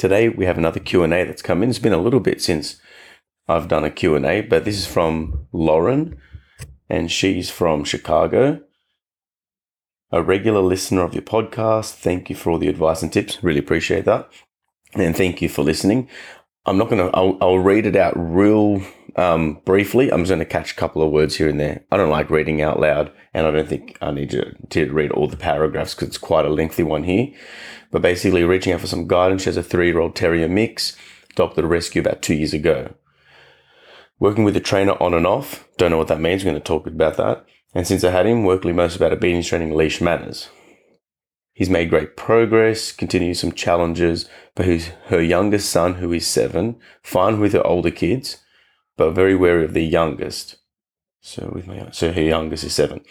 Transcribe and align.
Today 0.00 0.30
we 0.30 0.46
have 0.46 0.56
another 0.56 0.80
Q&A 0.80 1.24
that's 1.24 1.42
come 1.42 1.62
in. 1.62 1.68
It's 1.68 1.78
been 1.78 1.92
a 1.92 2.00
little 2.00 2.20
bit 2.20 2.40
since 2.40 2.80
I've 3.46 3.68
done 3.68 3.84
a 3.84 3.90
Q&A, 3.90 4.40
but 4.40 4.64
this 4.64 4.78
is 4.78 4.86
from 4.86 5.46
Lauren 5.52 6.16
and 6.88 7.12
she's 7.12 7.50
from 7.50 7.84
Chicago. 7.84 8.62
A 10.10 10.22
regular 10.22 10.62
listener 10.62 11.02
of 11.02 11.12
your 11.12 11.22
podcast. 11.22 11.92
Thank 11.92 12.30
you 12.30 12.34
for 12.34 12.48
all 12.48 12.58
the 12.58 12.68
advice 12.68 13.02
and 13.02 13.12
tips. 13.12 13.44
Really 13.44 13.58
appreciate 13.58 14.06
that. 14.06 14.30
And 14.94 15.14
thank 15.14 15.42
you 15.42 15.50
for 15.50 15.62
listening. 15.62 16.08
I'm 16.66 16.76
not 16.76 16.90
going 16.90 17.10
to, 17.10 17.16
I'll, 17.16 17.58
read 17.58 17.86
it 17.86 17.96
out 17.96 18.12
real 18.16 18.82
um, 19.16 19.60
briefly. 19.64 20.12
I'm 20.12 20.20
just 20.20 20.30
going 20.30 20.40
to 20.40 20.44
catch 20.44 20.72
a 20.72 20.76
couple 20.76 21.02
of 21.02 21.10
words 21.10 21.36
here 21.36 21.48
and 21.48 21.58
there. 21.58 21.84
I 21.90 21.96
don't 21.96 22.10
like 22.10 22.30
reading 22.30 22.60
out 22.60 22.78
loud, 22.78 23.10
and 23.32 23.46
I 23.46 23.50
don't 23.50 23.68
think 23.68 23.96
I 24.02 24.10
need 24.10 24.30
to, 24.30 24.54
to 24.68 24.92
read 24.92 25.10
all 25.10 25.26
the 25.26 25.38
paragraphs 25.38 25.94
because 25.94 26.08
it's 26.08 26.18
quite 26.18 26.44
a 26.44 26.50
lengthy 26.50 26.82
one 26.82 27.04
here. 27.04 27.28
But 27.90 28.02
basically, 28.02 28.44
reaching 28.44 28.72
out 28.72 28.80
for 28.80 28.86
some 28.86 29.08
guidance. 29.08 29.42
She 29.42 29.48
has 29.48 29.56
a 29.56 29.62
three 29.62 29.88
year 29.88 29.98
old 29.98 30.14
terrier 30.14 30.48
mix, 30.48 30.96
adopted 31.30 31.64
a 31.64 31.68
rescue 31.68 32.02
about 32.02 32.22
two 32.22 32.34
years 32.34 32.52
ago. 32.52 32.94
Working 34.18 34.44
with 34.44 34.56
a 34.56 34.60
trainer 34.60 34.92
on 35.02 35.14
and 35.14 35.26
off. 35.26 35.66
Don't 35.78 35.90
know 35.90 35.98
what 35.98 36.08
that 36.08 36.20
means. 36.20 36.44
We're 36.44 36.50
going 36.50 36.60
to 36.60 36.66
talk 36.66 36.86
about 36.86 37.16
that. 37.16 37.46
And 37.74 37.86
since 37.86 38.04
I 38.04 38.10
had 38.10 38.26
him, 38.26 38.44
working 38.44 38.76
most 38.76 38.96
about 38.96 39.12
obedience 39.12 39.48
training, 39.48 39.74
leash 39.74 40.00
manners. 40.00 40.50
He's 41.60 41.68
made 41.68 41.90
great 41.90 42.16
progress, 42.16 42.90
continues 42.90 43.40
some 43.40 43.52
challenges, 43.52 44.26
but 44.54 44.64
who's 44.64 44.86
her 45.08 45.20
youngest 45.20 45.68
son, 45.68 45.96
who 45.96 46.10
is 46.10 46.26
seven, 46.26 46.76
fine 47.02 47.38
with 47.38 47.52
her 47.52 47.66
older 47.66 47.90
kids, 47.90 48.38
but 48.96 49.10
very 49.10 49.34
wary 49.34 49.66
of 49.66 49.74
the 49.74 49.84
youngest. 49.84 50.56
So 51.20 51.52
with 51.54 51.66
my 51.66 51.90
so 51.90 52.12
her 52.12 52.22
youngest 52.22 52.64
is 52.64 52.74
seven. 52.74 53.02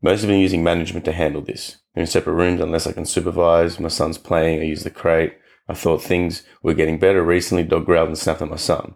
Most 0.00 0.22
of 0.22 0.28
them 0.28 0.38
using 0.38 0.62
management 0.62 1.04
to 1.06 1.12
handle 1.12 1.42
this. 1.42 1.78
They're 1.92 2.02
in 2.02 2.06
separate 2.06 2.34
rooms 2.34 2.60
unless 2.60 2.86
I 2.86 2.92
can 2.92 3.04
supervise. 3.04 3.80
My 3.80 3.88
son's 3.88 4.16
playing. 4.16 4.60
I 4.60 4.66
use 4.66 4.84
the 4.84 4.90
crate. 4.90 5.36
I 5.68 5.74
thought 5.74 6.04
things 6.04 6.44
were 6.62 6.74
getting 6.74 7.00
better. 7.00 7.24
Recently, 7.24 7.64
dog 7.64 7.86
growled 7.86 8.10
and 8.10 8.16
snapped 8.16 8.42
at 8.42 8.48
my 8.48 8.54
son 8.54 8.94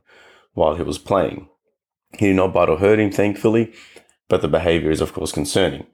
while 0.55 0.77
he 0.77 0.85
was 0.85 0.99
playing. 0.99 1.49
He 2.17 2.29
did 2.29 2.37
not 2.37 2.55
bite 2.55 2.69
or 2.69 2.79
hurt 2.79 3.01
him, 3.01 3.11
thankfully, 3.11 3.73
but 4.29 4.43
the 4.43 4.49
behavior 4.49 4.93
is 4.93 5.01
of 5.01 5.13
course 5.13 5.33
concerning. 5.33 5.89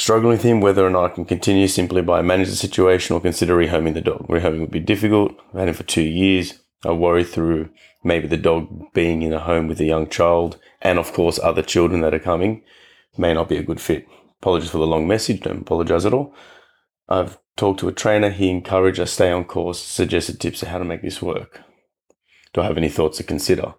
Struggling 0.00 0.30
with 0.30 0.44
him 0.44 0.62
whether 0.62 0.86
or 0.86 0.88
not 0.88 1.10
I 1.10 1.14
can 1.14 1.26
continue 1.26 1.68
simply 1.68 2.00
by 2.00 2.22
manage 2.22 2.48
the 2.48 2.56
situation 2.56 3.14
or 3.14 3.20
consider 3.20 3.54
rehoming 3.54 3.92
the 3.92 4.00
dog. 4.00 4.26
Rehoming 4.28 4.60
would 4.62 4.70
be 4.70 4.80
difficult. 4.80 5.38
I've 5.50 5.58
had 5.60 5.68
him 5.68 5.74
for 5.74 5.82
two 5.82 6.00
years. 6.00 6.58
I 6.86 6.92
worry 6.92 7.22
through 7.22 7.68
maybe 8.02 8.26
the 8.26 8.38
dog 8.38 8.94
being 8.94 9.20
in 9.20 9.34
a 9.34 9.40
home 9.40 9.68
with 9.68 9.78
a 9.78 9.84
young 9.84 10.08
child 10.08 10.58
and 10.80 10.98
of 10.98 11.12
course 11.12 11.38
other 11.38 11.60
children 11.60 12.00
that 12.00 12.14
are 12.14 12.18
coming 12.18 12.62
may 13.18 13.34
not 13.34 13.50
be 13.50 13.58
a 13.58 13.62
good 13.62 13.78
fit. 13.78 14.06
Apologies 14.40 14.70
for 14.70 14.78
the 14.78 14.86
long 14.86 15.06
message, 15.06 15.42
don't 15.42 15.60
apologize 15.60 16.06
at 16.06 16.14
all. 16.14 16.34
I've 17.06 17.36
talked 17.58 17.80
to 17.80 17.88
a 17.88 17.92
trainer, 17.92 18.30
he 18.30 18.48
encouraged 18.48 19.00
us 19.00 19.12
stay 19.12 19.30
on 19.30 19.44
course, 19.44 19.82
suggested 19.82 20.40
tips 20.40 20.62
on 20.62 20.70
how 20.70 20.78
to 20.78 20.84
make 20.86 21.02
this 21.02 21.20
work. 21.20 21.60
Do 22.54 22.62
I 22.62 22.64
have 22.64 22.78
any 22.78 22.88
thoughts 22.88 23.18
to 23.18 23.22
consider? 23.22 23.74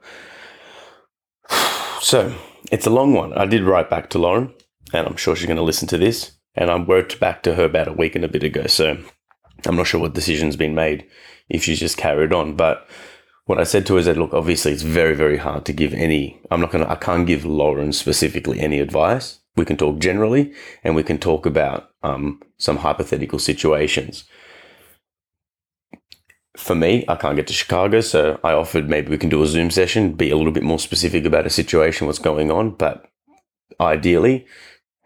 So 2.00 2.36
it's 2.72 2.88
a 2.88 2.92
long 2.92 3.14
one. 3.14 3.32
I 3.34 3.46
did 3.46 3.62
write 3.62 3.88
back 3.88 4.10
to 4.10 4.18
Lauren, 4.18 4.56
and 4.94 5.08
I'm 5.08 5.18
sure 5.18 5.36
she's 5.36 5.48
going 5.48 5.58
to 5.58 5.64
listen 5.64 5.88
to 5.90 5.98
this. 5.98 6.34
And 6.56 6.70
I 6.70 6.78
wrote 6.78 7.20
back 7.20 7.44
to 7.44 7.56
her 7.56 7.64
about 7.64 7.88
a 7.88 7.94
week 7.94 8.16
and 8.16 8.26
a 8.26 8.30
bit 8.30 8.44
ago. 8.44 8.68
So 8.68 8.98
I'm 9.66 9.76
not 9.76 9.88
sure 9.88 10.02
what 10.02 10.14
decision's 10.14 10.56
been 10.56 10.76
made 10.76 11.08
if 11.50 11.64
she's 11.64 11.80
just 11.80 11.98
carried 11.98 12.34
on. 12.34 12.56
But 12.56 12.88
what 13.46 13.60
I 13.60 13.64
said 13.64 13.86
to 13.88 13.94
her 13.94 14.00
is 14.00 14.06
that, 14.06 14.18
look, 14.18 14.34
obviously 14.34 14.72
it's 14.72 14.82
very, 14.82 15.16
very 15.16 15.38
hard 15.38 15.66
to 15.66 15.74
give 15.74 15.94
any, 15.94 16.42
I'm 16.52 16.62
not 16.62 16.72
going 16.72 16.84
to, 16.84 16.92
I 16.92 16.96
can't 16.96 17.28
give 17.28 17.46
Lauren 17.46 17.94
specifically 17.94 18.60
any 18.60 18.80
advice. 18.80 19.40
We 19.56 19.66
can 19.66 19.78
talk 19.78 20.00
generally 20.00 20.54
and 20.84 20.96
we 20.96 21.04
can 21.04 21.18
talk 21.18 21.46
about 21.46 21.90
um, 22.04 22.42
some 22.58 22.78
hypothetical 22.78 23.40
situations. 23.40 24.26
For 26.58 26.76
me, 26.76 27.06
I 27.08 27.16
can't 27.16 27.38
get 27.38 27.48
to 27.48 27.54
Chicago, 27.54 28.02
so 28.02 28.40
I 28.44 28.52
offered 28.52 28.90
maybe 28.90 29.10
we 29.10 29.18
can 29.18 29.30
do 29.30 29.42
a 29.42 29.48
Zoom 29.48 29.72
session, 29.72 30.14
be 30.14 30.30
a 30.30 30.38
little 30.38 30.52
bit 30.52 30.64
more 30.64 30.80
specific 30.80 31.26
about 31.26 31.46
a 31.46 31.50
situation, 31.50 32.08
what's 32.08 32.20
going 32.20 32.52
on. 32.52 32.72
But 32.72 33.06
ideally, 33.80 34.46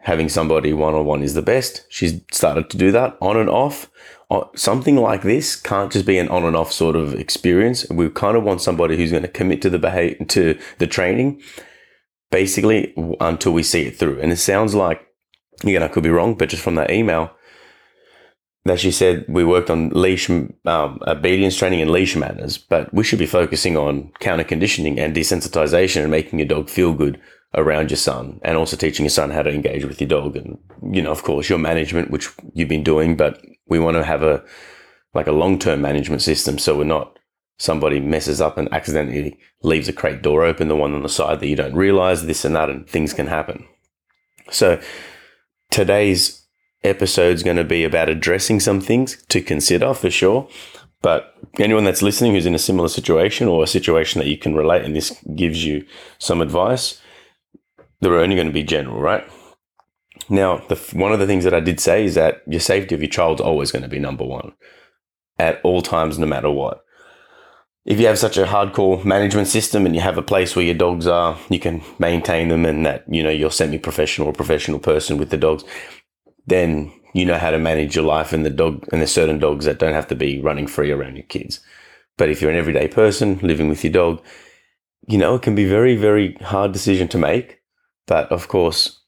having 0.06 0.30
somebody 0.30 0.72
one 0.72 0.94
on 0.94 1.04
one 1.04 1.24
is 1.24 1.34
the 1.34 1.42
best. 1.42 1.84
She's 1.90 2.22
started 2.32 2.70
to 2.70 2.78
do 2.78 2.92
that 2.92 3.18
on 3.22 3.38
and 3.38 3.50
off. 3.50 3.90
Uh, 4.30 4.44
something 4.56 4.98
like 4.98 5.24
this 5.24 5.56
can't 5.56 5.92
just 5.92 6.06
be 6.06 6.20
an 6.20 6.30
on 6.30 6.44
and 6.44 6.56
off 6.56 6.72
sort 6.72 6.96
of 6.96 7.16
experience. 7.16 7.90
We 7.90 8.10
kind 8.10 8.38
of 8.38 8.44
want 8.44 8.62
somebody 8.62 8.98
who's 8.98 9.12
going 9.12 9.24
to 9.24 9.28
commit 9.30 9.64
to 9.64 9.70
the 9.70 9.80
behavior, 9.80 10.24
to 10.26 10.60
the 10.78 10.86
training, 10.86 11.42
basically 12.30 12.94
until 13.20 13.52
we 13.52 13.64
see 13.64 13.88
it 13.88 13.98
through. 13.98 14.20
And 14.22 14.32
it 14.32 14.38
sounds 14.38 14.76
like, 14.76 15.02
again, 15.64 15.82
I 15.82 15.88
could 15.88 16.04
be 16.04 16.12
wrong, 16.12 16.36
but 16.36 16.50
just 16.50 16.64
from 16.64 16.76
that 16.76 16.92
email, 16.92 17.32
that 18.66 18.80
she 18.80 18.92
said 18.92 19.26
we 19.28 19.44
worked 19.44 19.72
on 19.72 19.90
leash 19.90 20.30
um, 20.30 21.00
obedience 21.08 21.58
training 21.58 21.82
and 21.82 21.90
leash 21.90 22.16
manners, 22.16 22.60
but 22.60 22.94
we 22.94 23.04
should 23.04 23.20
be 23.20 23.26
focusing 23.26 23.76
on 23.76 24.12
counter 24.20 24.44
conditioning 24.44 25.00
and 25.00 25.16
desensitization 25.16 26.04
and 26.04 26.12
making 26.12 26.38
your 26.38 26.48
dog 26.48 26.70
feel 26.70 26.94
good 26.94 27.20
around 27.56 27.90
your 27.90 27.98
son 27.98 28.40
and 28.44 28.58
also 28.58 28.76
teaching 28.76 29.06
your 29.06 29.10
son 29.10 29.32
how 29.32 29.42
to 29.42 29.50
engage 29.50 29.86
with 29.86 30.00
your 30.00 30.08
dog 30.08 30.36
and 30.36 30.58
you 30.92 31.02
know 31.02 31.12
of 31.12 31.24
course 31.24 31.50
your 31.50 31.60
management 31.60 32.12
which 32.12 32.30
you've 32.54 32.70
been 32.70 32.84
doing 32.84 33.16
but 33.16 33.44
we 33.68 33.80
want 33.80 33.96
to 33.96 34.04
have 34.04 34.22
a 34.22 34.44
like 35.14 35.28
a 35.28 35.32
long-term 35.32 35.82
management 35.82 36.22
system 36.22 36.58
so 36.58 36.78
we're 36.78 36.84
not 36.84 37.18
somebody 37.58 38.00
messes 38.00 38.42
up 38.42 38.58
and 38.58 38.72
accidentally 38.74 39.38
leaves 39.64 39.88
a 39.88 39.94
crate 39.94 40.22
door 40.22 40.44
open 40.44 40.68
the 40.68 40.76
one 40.76 40.94
on 40.94 41.04
the 41.04 41.10
side 41.10 41.40
that 41.40 41.48
you 41.48 41.56
don't 41.56 41.76
realize 41.76 42.26
this 42.26 42.44
and 42.44 42.56
that 42.56 42.70
and 42.70 42.88
things 42.88 43.14
can 43.14 43.28
happen. 43.28 43.66
So 44.52 44.82
today's 45.72 46.46
episode 46.84 47.36
is 47.36 47.44
going 47.44 47.58
to 47.58 47.64
be 47.64 47.84
about 47.84 48.10
addressing 48.10 48.60
some 48.60 48.82
things 48.82 49.24
to 49.30 49.42
consider 49.42 49.94
for 49.94 50.12
sure 50.12 50.48
but 51.02 51.36
anyone 51.60 51.84
that's 51.84 52.02
listening 52.02 52.34
who's 52.34 52.46
in 52.46 52.54
a 52.54 52.60
similar 52.60 52.88
situation 52.88 53.48
or 53.48 53.64
a 53.64 53.68
situation 53.68 54.20
that 54.20 54.28
you 54.28 54.38
can 54.38 54.54
relate 54.54 54.84
and 54.84 54.96
this 54.96 55.20
gives 55.36 55.66
you 55.66 55.84
some 56.20 56.42
advice 56.42 57.02
they're 58.02 58.20
only 58.20 58.36
going 58.36 58.48
to 58.48 58.54
be 58.54 58.64
general, 58.64 59.00
right? 59.00 59.28
Now, 60.30 60.58
the, 60.70 60.76
one 60.94 61.12
of 61.12 61.20
the 61.20 61.28
things 61.28 61.44
that 61.44 61.54
I 61.54 61.60
did 61.60 61.80
say 61.80 62.06
is 62.06 62.16
that 62.16 62.42
your 62.48 62.60
safety 62.60 62.96
of 62.96 63.02
your 63.02 63.10
child 63.10 63.40
is 63.40 63.46
always 63.46 63.72
going 63.72 63.84
to 63.84 63.90
be 63.90 64.00
number 64.00 64.26
one 64.26 64.54
at 65.38 65.60
all 65.64 65.82
times, 65.82 66.18
no 66.18 66.26
matter 66.26 66.50
what. 66.50 66.82
If 67.86 68.00
you 68.00 68.08
have 68.08 68.18
such 68.18 68.38
a 68.38 68.46
hardcore 68.46 69.06
management 69.06 69.48
system 69.48 69.86
and 69.86 69.94
you 69.94 70.02
have 70.02 70.18
a 70.18 70.24
place 70.24 70.56
where 70.56 70.66
your 70.66 70.76
dogs 70.76 71.06
are, 71.06 71.38
you 71.50 71.60
can 71.60 71.84
maintain 72.00 72.48
them 72.48 72.66
and 72.66 72.86
that, 72.86 73.04
you 73.08 73.22
know, 73.22 73.30
you're 73.30 73.52
semi-professional 73.52 74.30
or 74.30 74.34
professional 74.34 74.80
person 74.80 75.18
with 75.18 75.30
the 75.30 75.38
dogs, 75.38 75.64
then 76.48 76.92
you 77.14 77.26
know 77.26 77.38
how 77.38 77.52
to 77.52 77.60
manage 77.60 77.96
your 77.96 78.06
life 78.06 78.34
and 78.34 78.46
the 78.46 78.50
dog, 78.50 78.88
and 78.92 79.02
there's 79.02 79.12
certain 79.12 79.40
dogs 79.40 79.66
that 79.66 79.78
don't 79.78 79.94
have 79.94 80.08
to 80.08 80.16
be 80.16 80.42
running 80.42 80.68
free 80.68 80.92
around 80.92 81.16
your 81.16 81.26
kids. 81.26 81.60
But 82.18 82.30
if 82.30 82.42
you're 82.42 82.52
an 82.52 82.58
everyday 82.58 82.88
person 82.88 83.40
living 83.44 83.70
with 83.70 83.84
your 83.84 83.94
dog, 83.94 84.24
you 85.08 85.18
know, 85.18 85.36
it 85.36 85.44
can 85.44 85.54
be 85.54 85.66
very, 85.66 85.96
very 85.96 86.34
hard 86.42 86.72
decision 86.72 87.08
to 87.10 87.18
make 87.18 87.60
but 88.08 88.32
of 88.32 88.48
course, 88.48 89.02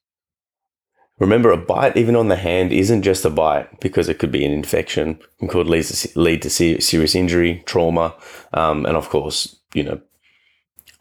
remember 1.19 1.52
a 1.52 1.58
bite, 1.58 1.97
even 1.97 2.16
on 2.16 2.28
the 2.28 2.35
hand, 2.35 2.72
isn't 2.72 3.03
just 3.03 3.25
a 3.25 3.30
bite 3.30 3.80
because 3.80 4.09
it 4.09 4.19
could 4.19 4.31
be 4.31 4.46
an 4.46 4.52
infection 4.52 5.20
and 5.40 5.49
could 5.49 5.67
lead 5.67 5.84
to, 5.84 6.20
lead 6.20 6.41
to 6.44 6.49
serious 6.49 7.16
injury, 7.16 7.64
trauma, 7.66 8.16
um, 8.53 8.85
and 8.85 8.96
of 8.96 9.09
course, 9.09 9.58
you 9.73 9.84
know, 9.84 9.99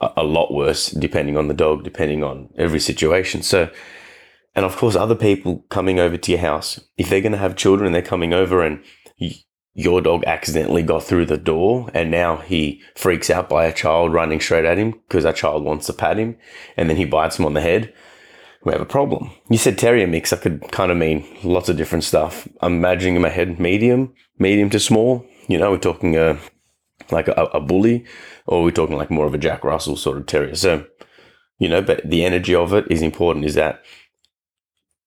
a, 0.00 0.10
a 0.18 0.24
lot 0.24 0.52
worse 0.52 0.90
depending 0.90 1.36
on 1.36 1.48
the 1.48 1.54
dog, 1.54 1.84
depending 1.84 2.22
on 2.22 2.48
every 2.56 2.80
situation. 2.80 3.42
So, 3.42 3.70
and 4.54 4.64
of 4.64 4.76
course, 4.76 4.96
other 4.96 5.14
people 5.14 5.64
coming 5.68 5.98
over 5.98 6.16
to 6.16 6.30
your 6.30 6.40
house, 6.40 6.80
if 6.96 7.08
they're 7.08 7.20
going 7.20 7.32
to 7.32 7.38
have 7.38 7.56
children 7.56 7.92
they're 7.92 8.02
coming 8.02 8.32
over 8.32 8.62
and 8.62 8.82
your 9.78 10.00
dog 10.00 10.24
accidentally 10.26 10.82
got 10.82 11.04
through 11.04 11.26
the 11.26 11.36
door 11.36 11.90
and 11.92 12.10
now 12.10 12.38
he 12.38 12.80
freaks 12.94 13.28
out 13.28 13.46
by 13.46 13.66
a 13.66 13.72
child 13.72 14.10
running 14.10 14.40
straight 14.40 14.64
at 14.64 14.78
him 14.78 14.92
because 14.92 15.24
that 15.24 15.36
child 15.36 15.62
wants 15.62 15.84
to 15.86 15.92
pat 15.92 16.16
him 16.16 16.34
and 16.78 16.88
then 16.88 16.96
he 16.96 17.04
bites 17.04 17.38
him 17.38 17.44
on 17.44 17.52
the 17.52 17.60
head, 17.60 17.92
we 18.64 18.72
have 18.72 18.80
a 18.80 18.86
problem. 18.86 19.30
You 19.50 19.58
said 19.58 19.76
terrier 19.76 20.06
mix, 20.06 20.30
that 20.30 20.40
could 20.40 20.72
kind 20.72 20.90
of 20.90 20.96
mean 20.96 21.26
lots 21.44 21.68
of 21.68 21.76
different 21.76 22.04
stuff. 22.04 22.48
I'm 22.62 22.76
imagining 22.76 23.16
in 23.16 23.22
my 23.22 23.28
head 23.28 23.60
medium, 23.60 24.14
medium 24.38 24.70
to 24.70 24.80
small. 24.80 25.26
You 25.46 25.58
know, 25.58 25.72
we're 25.72 25.78
talking 25.78 26.16
a 26.16 26.38
like 27.10 27.28
a, 27.28 27.32
a 27.32 27.60
bully 27.60 28.06
or 28.46 28.64
we're 28.64 28.70
talking 28.70 28.96
like 28.96 29.10
more 29.10 29.26
of 29.26 29.34
a 29.34 29.38
Jack 29.38 29.62
Russell 29.62 29.96
sort 29.96 30.16
of 30.16 30.24
terrier. 30.24 30.54
So, 30.54 30.86
you 31.58 31.68
know, 31.68 31.82
but 31.82 32.00
the 32.08 32.24
energy 32.24 32.54
of 32.54 32.72
it 32.72 32.86
is 32.90 33.02
important 33.02 33.44
is 33.44 33.54
that 33.56 33.82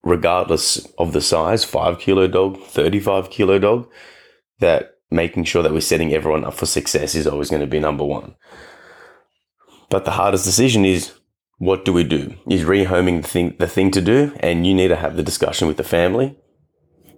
regardless 0.04 0.86
of 0.96 1.12
the 1.12 1.20
size, 1.20 1.64
five 1.64 1.98
kilo 1.98 2.28
dog, 2.28 2.62
35 2.62 3.30
kilo 3.30 3.58
dog, 3.58 3.88
that 4.60 4.96
making 5.10 5.44
sure 5.44 5.62
that 5.62 5.72
we're 5.72 5.80
setting 5.80 6.12
everyone 6.12 6.44
up 6.44 6.54
for 6.54 6.66
success 6.66 7.14
is 7.14 7.26
always 7.26 7.50
going 7.50 7.60
to 7.60 7.66
be 7.66 7.80
number 7.80 8.04
one. 8.04 8.36
But 9.88 10.04
the 10.04 10.12
hardest 10.12 10.44
decision 10.44 10.84
is 10.84 11.12
what 11.58 11.84
do 11.84 11.92
we 11.92 12.04
do? 12.04 12.34
Is 12.48 12.62
rehoming 12.62 13.22
the 13.22 13.28
thing, 13.28 13.56
the 13.58 13.66
thing 13.66 13.90
to 13.90 14.00
do? 14.00 14.32
And 14.40 14.66
you 14.66 14.72
need 14.72 14.88
to 14.88 14.96
have 14.96 15.16
the 15.16 15.22
discussion 15.22 15.68
with 15.68 15.76
the 15.76 15.84
family, 15.84 16.38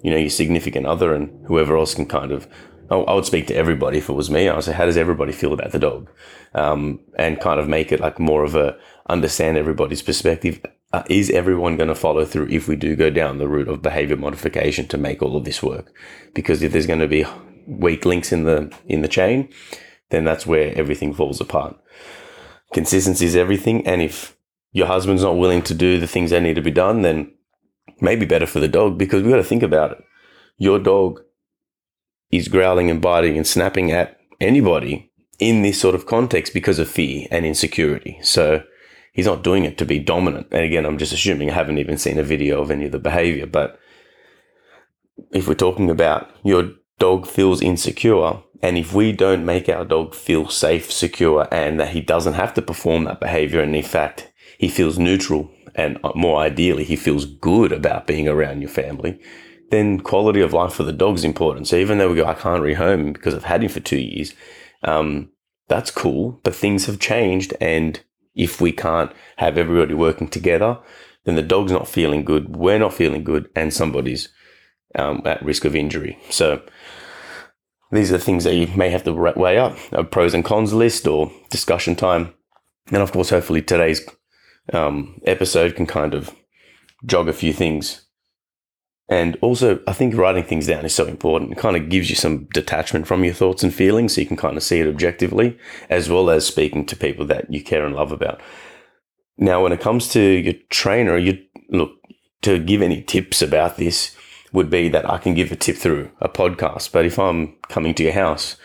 you 0.02 0.10
know, 0.10 0.16
your 0.16 0.30
significant 0.30 0.86
other 0.86 1.14
and 1.14 1.46
whoever 1.46 1.76
else 1.76 1.94
can 1.94 2.06
kind 2.06 2.32
of, 2.32 2.48
I 2.90 3.14
would 3.14 3.24
speak 3.24 3.46
to 3.46 3.54
everybody 3.54 3.98
if 3.98 4.08
it 4.08 4.14
was 4.14 4.30
me. 4.30 4.48
I 4.48 4.54
would 4.54 4.64
say, 4.64 4.72
how 4.72 4.86
does 4.86 4.96
everybody 4.96 5.32
feel 5.32 5.52
about 5.52 5.70
the 5.70 5.78
dog? 5.78 6.10
Um, 6.54 7.00
and 7.16 7.40
kind 7.40 7.60
of 7.60 7.68
make 7.68 7.92
it 7.92 8.00
like 8.00 8.18
more 8.18 8.42
of 8.42 8.54
a 8.54 8.76
understand 9.08 9.56
everybody's 9.56 10.02
perspective. 10.02 10.60
Uh, 10.92 11.02
is 11.08 11.30
everyone 11.30 11.76
going 11.76 11.88
to 11.88 11.94
follow 11.94 12.24
through 12.24 12.48
if 12.48 12.68
we 12.68 12.76
do 12.76 12.94
go 12.94 13.08
down 13.08 13.38
the 13.38 13.48
route 13.48 13.68
of 13.68 13.80
behavior 13.80 14.16
modification 14.16 14.86
to 14.86 14.98
make 14.98 15.22
all 15.22 15.36
of 15.36 15.44
this 15.44 15.62
work? 15.62 15.90
Because 16.34 16.62
if 16.62 16.72
there's 16.72 16.86
going 16.86 17.00
to 17.00 17.08
be 17.08 17.24
weak 17.66 18.04
links 18.04 18.32
in 18.32 18.44
the 18.44 18.72
in 18.86 19.00
the 19.00 19.08
chain, 19.08 19.48
then 20.10 20.24
that's 20.24 20.46
where 20.46 20.76
everything 20.76 21.14
falls 21.14 21.40
apart. 21.40 21.76
Consistency 22.74 23.24
is 23.24 23.36
everything, 23.36 23.86
and 23.86 24.02
if 24.02 24.36
your 24.72 24.86
husband's 24.86 25.22
not 25.22 25.38
willing 25.38 25.62
to 25.62 25.74
do 25.74 25.98
the 25.98 26.06
things 26.06 26.30
that 26.30 26.42
need 26.42 26.54
to 26.54 26.62
be 26.62 26.70
done, 26.70 27.02
then 27.02 27.32
maybe 28.00 28.26
better 28.26 28.46
for 28.46 28.60
the 28.60 28.68
dog 28.68 28.98
because 28.98 29.22
we 29.22 29.30
got 29.30 29.36
to 29.36 29.44
think 29.44 29.62
about 29.62 29.92
it. 29.92 29.98
Your 30.58 30.78
dog 30.78 31.20
is 32.30 32.48
growling 32.48 32.90
and 32.90 33.00
biting 33.00 33.36
and 33.36 33.46
snapping 33.46 33.90
at 33.92 34.18
anybody 34.40 35.10
in 35.38 35.62
this 35.62 35.80
sort 35.80 35.94
of 35.94 36.06
context 36.06 36.54
because 36.54 36.78
of 36.78 36.88
fear 36.88 37.26
and 37.30 37.44
insecurity. 37.44 38.18
So 38.22 38.62
he's 39.12 39.26
not 39.26 39.44
doing 39.44 39.64
it 39.64 39.78
to 39.78 39.84
be 39.84 39.98
dominant. 39.98 40.48
And 40.50 40.64
again, 40.64 40.84
I'm 40.84 40.98
just 40.98 41.12
assuming 41.12 41.50
I 41.50 41.54
haven't 41.54 41.78
even 41.78 41.98
seen 41.98 42.18
a 42.18 42.24
video 42.24 42.60
of 42.60 42.70
any 42.70 42.86
of 42.86 42.92
the 42.92 42.98
behavior, 42.98 43.46
but 43.46 43.78
if 45.30 45.46
we're 45.46 45.54
talking 45.54 45.90
about 45.90 46.30
your 46.42 46.70
dog 46.98 47.26
feels 47.26 47.62
insecure, 47.62 48.42
and 48.62 48.78
if 48.78 48.92
we 48.92 49.12
don't 49.12 49.44
make 49.44 49.68
our 49.68 49.84
dog 49.84 50.14
feel 50.14 50.48
safe, 50.48 50.90
secure, 50.90 51.48
and 51.50 51.80
that 51.80 51.90
he 51.90 52.00
doesn't 52.00 52.34
have 52.34 52.54
to 52.54 52.62
perform 52.62 53.04
that 53.04 53.20
behavior, 53.20 53.60
and 53.60 53.74
in 53.74 53.82
fact, 53.82 54.32
he 54.58 54.68
feels 54.68 54.98
neutral, 54.98 55.50
and 55.74 55.98
more 56.14 56.38
ideally, 56.38 56.84
he 56.84 56.96
feels 56.96 57.24
good 57.24 57.72
about 57.72 58.06
being 58.06 58.28
around 58.28 58.60
your 58.60 58.70
family, 58.70 59.20
then 59.70 59.98
quality 59.98 60.40
of 60.40 60.52
life 60.52 60.74
for 60.74 60.84
the 60.84 60.92
dog 60.92 61.16
is 61.16 61.24
important. 61.24 61.66
So 61.66 61.76
even 61.76 61.98
though 61.98 62.10
we 62.10 62.16
go, 62.16 62.26
I 62.26 62.34
can't 62.34 62.62
rehome 62.62 63.14
because 63.14 63.34
I've 63.34 63.44
had 63.44 63.62
him 63.62 63.70
for 63.70 63.80
two 63.80 63.98
years, 63.98 64.34
um, 64.82 65.30
that's 65.68 65.90
cool, 65.90 66.40
but 66.44 66.54
things 66.54 66.86
have 66.86 67.00
changed. 67.00 67.54
And 67.60 68.00
if 68.34 68.60
we 68.60 68.72
can't 68.72 69.12
have 69.36 69.58
everybody 69.58 69.94
working 69.94 70.28
together, 70.28 70.78
then 71.24 71.36
the 71.36 71.42
dog's 71.42 71.72
not 71.72 71.88
feeling 71.88 72.24
good, 72.24 72.56
we're 72.56 72.78
not 72.78 72.94
feeling 72.94 73.24
good, 73.24 73.48
and 73.54 73.72
somebody's 73.72 74.28
um, 74.94 75.22
at 75.24 75.42
risk 75.42 75.64
of 75.64 75.76
injury. 75.76 76.18
So 76.30 76.62
these 77.90 78.12
are 78.12 78.18
things 78.18 78.44
that 78.44 78.54
you 78.54 78.68
may 78.76 78.90
have 78.90 79.04
to 79.04 79.12
weigh 79.12 79.58
up 79.58 79.76
a 79.92 80.02
pros 80.02 80.34
and 80.34 80.44
cons 80.44 80.72
list 80.72 81.06
or 81.06 81.30
discussion 81.50 81.94
time. 81.94 82.34
And 82.88 83.02
of 83.02 83.12
course, 83.12 83.30
hopefully 83.30 83.62
today's 83.62 84.06
um, 84.72 85.20
episode 85.24 85.76
can 85.76 85.86
kind 85.86 86.14
of 86.14 86.34
jog 87.04 87.28
a 87.28 87.32
few 87.32 87.52
things. 87.52 88.06
And 89.08 89.36
also, 89.42 89.80
I 89.86 89.92
think 89.92 90.16
writing 90.16 90.44
things 90.44 90.66
down 90.66 90.84
is 90.84 90.94
so 90.94 91.06
important. 91.06 91.52
It 91.52 91.58
kind 91.58 91.76
of 91.76 91.88
gives 91.88 92.08
you 92.08 92.16
some 92.16 92.46
detachment 92.54 93.06
from 93.06 93.24
your 93.24 93.34
thoughts 93.34 93.62
and 93.62 93.74
feelings 93.74 94.14
so 94.14 94.20
you 94.20 94.26
can 94.26 94.36
kind 94.36 94.56
of 94.56 94.62
see 94.62 94.80
it 94.80 94.88
objectively, 94.88 95.58
as 95.90 96.08
well 96.08 96.30
as 96.30 96.46
speaking 96.46 96.86
to 96.86 96.96
people 96.96 97.26
that 97.26 97.52
you 97.52 97.62
care 97.62 97.84
and 97.84 97.94
love 97.94 98.12
about. 98.12 98.40
Now, 99.36 99.62
when 99.62 99.72
it 99.72 99.80
comes 99.80 100.08
to 100.12 100.20
your 100.20 100.54
trainer, 100.70 101.18
you 101.18 101.44
look 101.68 101.90
to 102.42 102.58
give 102.58 102.80
any 102.80 103.02
tips 103.02 103.42
about 103.42 103.76
this, 103.76 104.16
would 104.52 104.70
be 104.70 104.88
that 104.88 105.08
I 105.08 105.18
can 105.18 105.34
give 105.34 105.50
a 105.50 105.56
tip 105.56 105.76
through 105.76 106.10
a 106.20 106.28
podcast. 106.28 106.92
But 106.92 107.06
if 107.06 107.18
I'm 107.18 107.56
coming 107.68 107.94
to 107.94 108.02
your 108.02 108.12
house, 108.12 108.56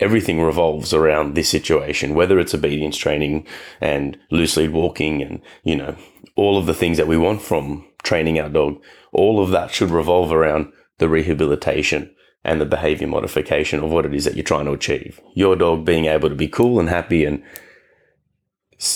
everything 0.00 0.40
revolves 0.40 0.92
around 0.92 1.34
this 1.34 1.48
situation, 1.48 2.14
whether 2.14 2.38
it's 2.38 2.54
obedience 2.54 2.96
training 2.96 3.46
and 3.80 4.18
loose 4.30 4.56
lead 4.56 4.72
walking 4.72 5.22
and, 5.22 5.40
you 5.62 5.76
know, 5.76 5.96
all 6.36 6.58
of 6.58 6.66
the 6.66 6.74
things 6.74 6.96
that 6.96 7.08
we 7.08 7.16
want 7.16 7.42
from 7.42 7.86
training 8.08 8.40
our 8.40 8.48
dog, 8.48 8.82
all 9.12 9.42
of 9.42 9.50
that 9.50 9.70
should 9.70 9.90
revolve 9.90 10.32
around 10.32 10.72
the 10.96 11.08
rehabilitation 11.08 12.10
and 12.42 12.60
the 12.60 12.66
behavior 12.66 13.06
modification 13.06 13.82
of 13.84 13.90
what 13.90 14.06
it 14.06 14.14
is 14.14 14.24
that 14.24 14.34
you're 14.34 14.44
trying 14.44 14.64
to 14.64 14.72
achieve. 14.72 15.20
Your 15.34 15.54
dog 15.54 15.84
being 15.84 16.06
able 16.06 16.30
to 16.30 16.34
be 16.34 16.48
cool 16.48 16.80
and 16.80 16.88
happy 16.88 17.24
and 17.24 17.42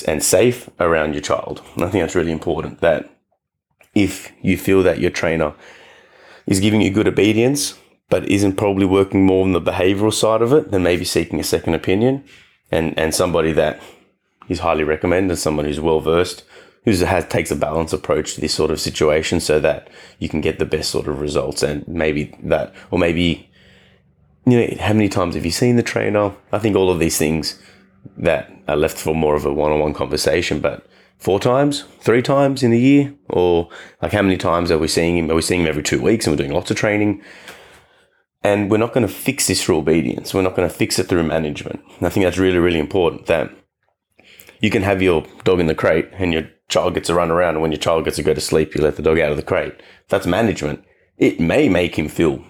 and 0.06 0.22
safe 0.22 0.70
around 0.78 1.12
your 1.12 1.22
child. 1.22 1.60
And 1.74 1.84
I 1.84 1.88
think 1.88 2.02
that's 2.02 2.14
really 2.14 2.30
important 2.30 2.80
that 2.80 3.10
if 3.94 4.32
you 4.40 4.56
feel 4.56 4.82
that 4.84 5.00
your 5.00 5.10
trainer 5.10 5.54
is 6.46 6.60
giving 6.60 6.80
you 6.80 6.90
good 6.90 7.08
obedience, 7.08 7.76
but 8.08 8.28
isn't 8.28 8.56
probably 8.56 8.86
working 8.86 9.26
more 9.26 9.44
on 9.44 9.52
the 9.52 9.60
behavioral 9.60 10.12
side 10.12 10.40
of 10.40 10.52
it, 10.52 10.70
then 10.70 10.84
maybe 10.84 11.04
seeking 11.04 11.40
a 11.40 11.44
second 11.44 11.74
opinion 11.74 12.24
and, 12.70 12.96
and 12.96 13.12
somebody 13.12 13.52
that 13.52 13.82
is 14.48 14.60
highly 14.60 14.84
recommended, 14.84 15.36
someone 15.36 15.66
who's 15.66 15.80
well 15.80 16.00
versed, 16.00 16.44
who 16.84 16.92
has 16.92 17.26
takes 17.28 17.50
a 17.50 17.56
balanced 17.56 17.94
approach 17.94 18.34
to 18.34 18.40
this 18.40 18.54
sort 18.54 18.70
of 18.70 18.80
situation 18.80 19.40
so 19.40 19.60
that 19.60 19.88
you 20.18 20.28
can 20.28 20.40
get 20.40 20.58
the 20.58 20.66
best 20.66 20.90
sort 20.90 21.06
of 21.06 21.20
results 21.20 21.62
and 21.62 21.86
maybe 21.86 22.36
that 22.42 22.74
or 22.90 22.98
maybe 22.98 23.48
you 24.46 24.58
know 24.58 24.76
how 24.80 24.92
many 24.92 25.08
times 25.08 25.34
have 25.34 25.44
you 25.44 25.50
seen 25.50 25.76
the 25.76 25.82
trainer 25.82 26.32
i 26.52 26.58
think 26.58 26.74
all 26.74 26.90
of 26.90 26.98
these 26.98 27.18
things 27.18 27.60
that 28.16 28.50
are 28.66 28.76
left 28.76 28.98
for 28.98 29.14
more 29.14 29.36
of 29.36 29.46
a 29.46 29.52
one-on-one 29.52 29.94
conversation 29.94 30.60
but 30.60 30.86
four 31.22 31.38
times, 31.38 31.84
three 32.00 32.20
times 32.20 32.64
in 32.64 32.72
a 32.72 32.76
year, 32.76 33.14
or 33.28 33.68
like 34.02 34.10
how 34.10 34.22
many 34.22 34.36
times 34.36 34.72
are 34.72 34.78
we 34.78 34.88
seeing 34.88 35.16
him? 35.16 35.30
Are 35.30 35.36
we 35.36 35.42
seeing 35.42 35.60
him 35.60 35.68
every 35.68 35.84
two 35.84 36.02
weeks 36.02 36.26
and 36.26 36.32
we're 36.32 36.42
doing 36.42 36.52
lots 36.52 36.72
of 36.72 36.76
training? 36.76 37.22
And 38.42 38.68
we're 38.68 38.78
not 38.78 38.92
going 38.92 39.06
to 39.06 39.12
fix 39.12 39.46
this 39.46 39.62
through 39.62 39.78
obedience. 39.78 40.34
We're 40.34 40.42
not 40.42 40.56
going 40.56 40.68
to 40.68 40.74
fix 40.74 40.98
it 40.98 41.06
through 41.06 41.22
management. 41.22 41.80
And 41.98 42.08
I 42.08 42.10
think 42.10 42.24
that's 42.24 42.38
really, 42.38 42.58
really 42.58 42.80
important 42.80 43.26
that 43.26 43.52
you 44.60 44.68
can 44.68 44.82
have 44.82 45.00
your 45.00 45.24
dog 45.44 45.60
in 45.60 45.68
the 45.68 45.76
crate 45.76 46.08
and 46.14 46.32
your 46.32 46.48
child 46.72 46.94
gets 46.94 47.06
to 47.08 47.14
run 47.14 47.30
around. 47.30 47.54
And 47.54 47.62
when 47.62 47.72
your 47.72 47.78
child 47.78 48.04
gets 48.04 48.16
to 48.16 48.22
go 48.22 48.34
to 48.34 48.40
sleep, 48.40 48.74
you 48.74 48.82
let 48.82 48.96
the 48.96 49.02
dog 49.02 49.18
out 49.18 49.30
of 49.30 49.36
the 49.36 49.42
crate. 49.42 49.74
That's 50.08 50.26
management. 50.26 50.84
It 51.18 51.38
may 51.38 51.68
make 51.68 51.96
him 51.96 52.08
feel 52.08 52.44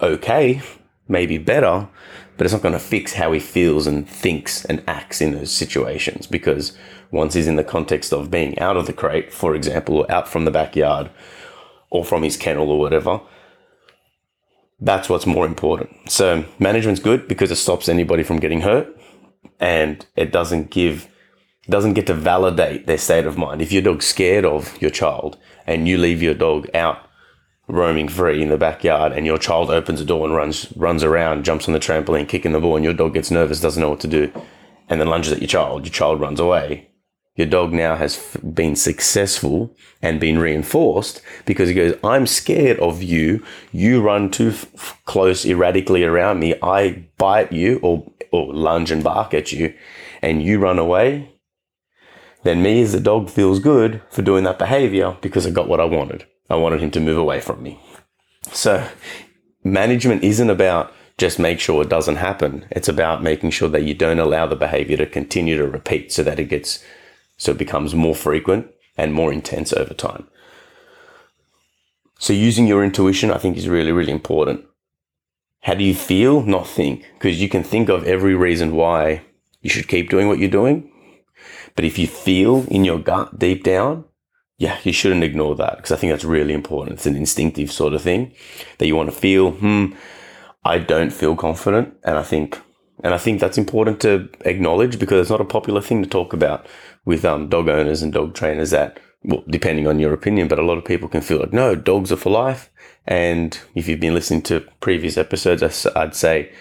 okay, 0.00 0.60
maybe 1.08 1.38
better, 1.38 1.88
but 2.36 2.44
it's 2.44 2.52
not 2.52 2.62
going 2.62 2.72
to 2.72 2.78
fix 2.78 3.14
how 3.14 3.32
he 3.32 3.40
feels 3.40 3.86
and 3.86 4.08
thinks 4.08 4.64
and 4.64 4.82
acts 4.86 5.20
in 5.20 5.32
those 5.32 5.52
situations 5.52 6.26
because 6.26 6.76
once 7.10 7.34
he's 7.34 7.46
in 7.46 7.56
the 7.56 7.64
context 7.64 8.12
of 8.12 8.30
being 8.30 8.58
out 8.58 8.76
of 8.76 8.86
the 8.86 8.92
crate, 8.92 9.32
for 9.32 9.54
example, 9.54 9.98
or 9.98 10.10
out 10.10 10.28
from 10.28 10.44
the 10.44 10.50
backyard 10.50 11.10
or 11.90 12.04
from 12.04 12.22
his 12.22 12.36
kennel 12.36 12.70
or 12.70 12.78
whatever, 12.78 13.20
that's 14.80 15.08
what's 15.08 15.26
more 15.26 15.46
important. 15.46 16.10
So 16.10 16.44
management's 16.58 17.00
good 17.00 17.28
because 17.28 17.50
it 17.50 17.56
stops 17.56 17.88
anybody 17.88 18.22
from 18.22 18.40
getting 18.40 18.62
hurt 18.62 18.88
and 19.60 20.04
it 20.16 20.32
doesn't 20.32 20.70
give 20.70 21.08
doesn't 21.68 21.94
get 21.94 22.06
to 22.08 22.14
validate 22.14 22.86
their 22.86 22.98
state 22.98 23.26
of 23.26 23.38
mind. 23.38 23.62
If 23.62 23.72
your 23.72 23.82
dog's 23.82 24.06
scared 24.06 24.44
of 24.44 24.80
your 24.82 24.90
child 24.90 25.38
and 25.66 25.86
you 25.86 25.96
leave 25.96 26.22
your 26.22 26.34
dog 26.34 26.68
out 26.74 27.08
roaming 27.68 28.08
free 28.08 28.42
in 28.42 28.48
the 28.48 28.58
backyard 28.58 29.12
and 29.12 29.24
your 29.24 29.38
child 29.38 29.70
opens 29.70 30.00
the 30.00 30.04
door 30.04 30.26
and 30.26 30.34
runs 30.34 30.72
runs 30.76 31.04
around, 31.04 31.44
jumps 31.44 31.68
on 31.68 31.74
the 31.74 31.80
trampoline, 31.80 32.28
kicking 32.28 32.52
the 32.52 32.60
ball, 32.60 32.76
and 32.76 32.84
your 32.84 32.94
dog 32.94 33.14
gets 33.14 33.30
nervous, 33.30 33.60
doesn't 33.60 33.80
know 33.80 33.90
what 33.90 34.00
to 34.00 34.08
do, 34.08 34.32
and 34.88 35.00
then 35.00 35.08
lunges 35.08 35.32
at 35.32 35.40
your 35.40 35.48
child, 35.48 35.84
your 35.84 35.92
child 35.92 36.20
runs 36.20 36.40
away. 36.40 36.88
Your 37.34 37.46
dog 37.46 37.72
now 37.72 37.96
has 37.96 38.18
f- 38.18 38.36
been 38.54 38.76
successful 38.76 39.74
and 40.02 40.20
been 40.20 40.38
reinforced 40.38 41.22
because 41.46 41.68
he 41.68 41.74
goes, 41.74 41.96
I'm 42.04 42.26
scared 42.26 42.78
of 42.78 43.02
you. 43.02 43.42
You 43.72 44.02
run 44.02 44.30
too 44.30 44.48
f- 44.48 45.00
close 45.06 45.46
erratically 45.46 46.04
around 46.04 46.40
me. 46.40 46.54
I 46.62 47.04
bite 47.16 47.50
you 47.50 47.80
or, 47.82 48.06
or 48.32 48.52
lunge 48.52 48.90
and 48.90 49.02
bark 49.02 49.32
at 49.32 49.50
you 49.50 49.72
and 50.20 50.42
you 50.42 50.58
run 50.58 50.78
away. 50.78 51.31
Then 52.42 52.62
me 52.62 52.82
as 52.82 52.92
the 52.92 53.00
dog 53.00 53.30
feels 53.30 53.60
good 53.60 54.02
for 54.10 54.22
doing 54.22 54.44
that 54.44 54.58
behavior 54.58 55.16
because 55.20 55.46
I 55.46 55.50
got 55.50 55.68
what 55.68 55.80
I 55.80 55.84
wanted. 55.84 56.26
I 56.50 56.56
wanted 56.56 56.80
him 56.80 56.90
to 56.92 57.00
move 57.00 57.18
away 57.18 57.40
from 57.40 57.62
me. 57.62 57.80
So 58.52 58.86
management 59.64 60.24
isn't 60.24 60.50
about 60.50 60.92
just 61.18 61.38
make 61.38 61.60
sure 61.60 61.82
it 61.82 61.88
doesn't 61.88 62.16
happen. 62.16 62.66
It's 62.70 62.88
about 62.88 63.22
making 63.22 63.50
sure 63.50 63.68
that 63.68 63.84
you 63.84 63.94
don't 63.94 64.18
allow 64.18 64.46
the 64.46 64.56
behavior 64.56 64.96
to 64.96 65.06
continue 65.06 65.56
to 65.56 65.66
repeat 65.66 66.12
so 66.12 66.22
that 66.24 66.38
it 66.38 66.46
gets, 66.46 66.82
so 67.36 67.52
it 67.52 67.58
becomes 67.58 67.94
more 67.94 68.14
frequent 68.14 68.68
and 68.96 69.14
more 69.14 69.32
intense 69.32 69.72
over 69.72 69.94
time. 69.94 70.26
So 72.18 72.32
using 72.32 72.66
your 72.66 72.84
intuition, 72.84 73.30
I 73.30 73.38
think 73.38 73.56
is 73.56 73.68
really, 73.68 73.92
really 73.92 74.12
important. 74.12 74.64
How 75.62 75.74
do 75.74 75.84
you 75.84 75.94
feel? 75.94 76.42
Not 76.42 76.66
think, 76.66 77.04
because 77.14 77.40
you 77.40 77.48
can 77.48 77.62
think 77.62 77.88
of 77.88 78.04
every 78.04 78.34
reason 78.34 78.74
why 78.74 79.22
you 79.60 79.70
should 79.70 79.88
keep 79.88 80.10
doing 80.10 80.28
what 80.28 80.38
you're 80.38 80.50
doing. 80.50 80.91
But 81.74 81.84
if 81.84 81.98
you 81.98 82.06
feel 82.06 82.66
in 82.68 82.84
your 82.84 82.98
gut 82.98 83.38
deep 83.38 83.64
down 83.64 84.04
yeah, 84.62 84.78
you 84.84 84.92
shouldn't 84.92 85.24
ignore 85.24 85.56
that 85.56 85.78
because 85.78 85.90
I 85.90 85.96
think 85.96 86.12
that's 86.12 86.24
really 86.24 86.54
important. 86.54 86.94
It's 86.94 87.06
an 87.06 87.16
instinctive 87.16 87.72
sort 87.72 87.94
of 87.94 88.02
thing 88.02 88.32
that 88.78 88.86
you 88.86 88.94
want 88.94 89.10
to 89.10 89.16
feel, 89.16 89.50
hmm, 89.50 89.86
I 90.64 90.78
don't 90.78 91.12
feel 91.12 91.34
confident. 91.34 91.94
And 92.04 92.16
I 92.16 92.22
think, 92.22 92.60
and 93.02 93.12
I 93.12 93.18
think 93.18 93.40
that's 93.40 93.58
important 93.58 94.00
to 94.02 94.28
acknowledge 94.42 95.00
because 95.00 95.20
it's 95.20 95.30
not 95.30 95.40
a 95.40 95.44
popular 95.44 95.80
thing 95.80 96.00
to 96.04 96.08
talk 96.08 96.32
about 96.32 96.64
with 97.04 97.24
um, 97.24 97.48
dog 97.48 97.68
owners 97.68 98.02
and 98.02 98.12
dog 98.12 98.34
trainers 98.34 98.70
that 98.70 99.00
well, 99.24 99.42
depending 99.48 99.88
on 99.88 99.98
your 99.98 100.12
opinion, 100.12 100.46
but 100.46 100.60
a 100.60 100.64
lot 100.64 100.78
of 100.78 100.84
people 100.84 101.08
can 101.08 101.22
feel 101.22 101.40
like, 101.40 101.52
no, 101.52 101.74
dogs 101.74 102.12
are 102.12 102.16
for 102.16 102.30
life. 102.30 102.70
And 103.04 103.58
if 103.74 103.88
you've 103.88 103.98
been 103.98 104.14
listening 104.14 104.42
to 104.42 104.60
previous 104.78 105.16
episodes, 105.16 105.86
I'd 105.96 106.14
say 106.14 106.52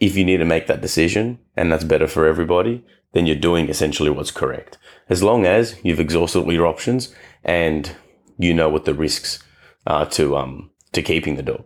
if 0.00 0.16
you 0.16 0.24
need 0.24 0.38
to 0.38 0.44
make 0.44 0.66
that 0.66 0.80
decision 0.80 1.38
and 1.56 1.70
that's 1.70 1.84
better 1.84 2.08
for 2.08 2.26
everybody, 2.26 2.84
then 3.12 3.26
you're 3.26 3.36
doing 3.36 3.68
essentially 3.68 4.10
what's 4.10 4.30
correct. 4.30 4.78
As 5.08 5.22
long 5.22 5.46
as 5.46 5.76
you've 5.82 6.00
exhausted 6.00 6.40
all 6.40 6.52
your 6.52 6.66
options 6.66 7.14
and 7.44 7.94
you 8.38 8.52
know 8.54 8.68
what 8.68 8.84
the 8.84 8.94
risks 8.94 9.42
are 9.86 10.06
to 10.10 10.36
um 10.36 10.70
to 10.92 11.02
keeping 11.02 11.36
the 11.36 11.42
dog. 11.42 11.64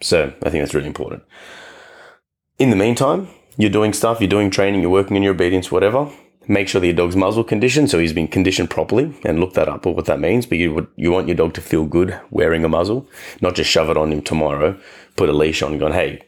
So 0.00 0.32
I 0.42 0.50
think 0.50 0.62
that's 0.62 0.74
really 0.74 0.86
important. 0.86 1.22
In 2.58 2.70
the 2.70 2.76
meantime, 2.76 3.28
you're 3.56 3.70
doing 3.70 3.92
stuff, 3.92 4.20
you're 4.20 4.28
doing 4.28 4.50
training, 4.50 4.80
you're 4.80 4.90
working 4.90 5.16
on 5.16 5.22
your 5.22 5.34
obedience, 5.34 5.70
whatever. 5.70 6.10
Make 6.46 6.68
sure 6.68 6.80
that 6.80 6.86
your 6.86 6.96
dog's 6.96 7.16
muzzle 7.16 7.42
conditioned, 7.42 7.88
so 7.90 7.98
he's 7.98 8.12
been 8.12 8.28
conditioned 8.28 8.68
properly, 8.68 9.14
and 9.24 9.40
look 9.40 9.54
that 9.54 9.68
up 9.68 9.86
or 9.86 9.94
what 9.94 10.04
that 10.04 10.20
means. 10.20 10.44
But 10.44 10.58
you 10.58 10.74
would 10.74 10.88
you 10.94 11.10
want 11.10 11.26
your 11.26 11.36
dog 11.36 11.54
to 11.54 11.62
feel 11.62 11.84
good 11.84 12.20
wearing 12.30 12.64
a 12.64 12.68
muzzle, 12.68 13.08
not 13.40 13.54
just 13.54 13.70
shove 13.70 13.88
it 13.88 13.96
on 13.96 14.12
him 14.12 14.20
tomorrow, 14.20 14.78
put 15.16 15.30
a 15.30 15.32
leash 15.32 15.62
on, 15.62 15.70
and 15.70 15.80
going, 15.80 15.94
hey, 15.94 16.20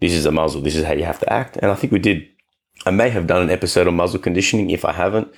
this 0.00 0.12
is 0.12 0.26
a 0.26 0.30
muzzle, 0.30 0.60
this 0.60 0.76
is 0.76 0.84
how 0.84 0.92
you 0.92 1.04
have 1.04 1.18
to 1.20 1.32
act. 1.32 1.56
And 1.56 1.72
I 1.72 1.74
think 1.74 1.92
we 1.92 1.98
did. 1.98 2.28
I 2.86 2.90
may 2.90 3.10
have 3.10 3.26
done 3.26 3.42
an 3.42 3.50
episode 3.50 3.86
on 3.86 3.96
muzzle 3.96 4.20
conditioning. 4.20 4.70
If 4.70 4.84
I 4.84 4.92
haven't, 4.92 5.32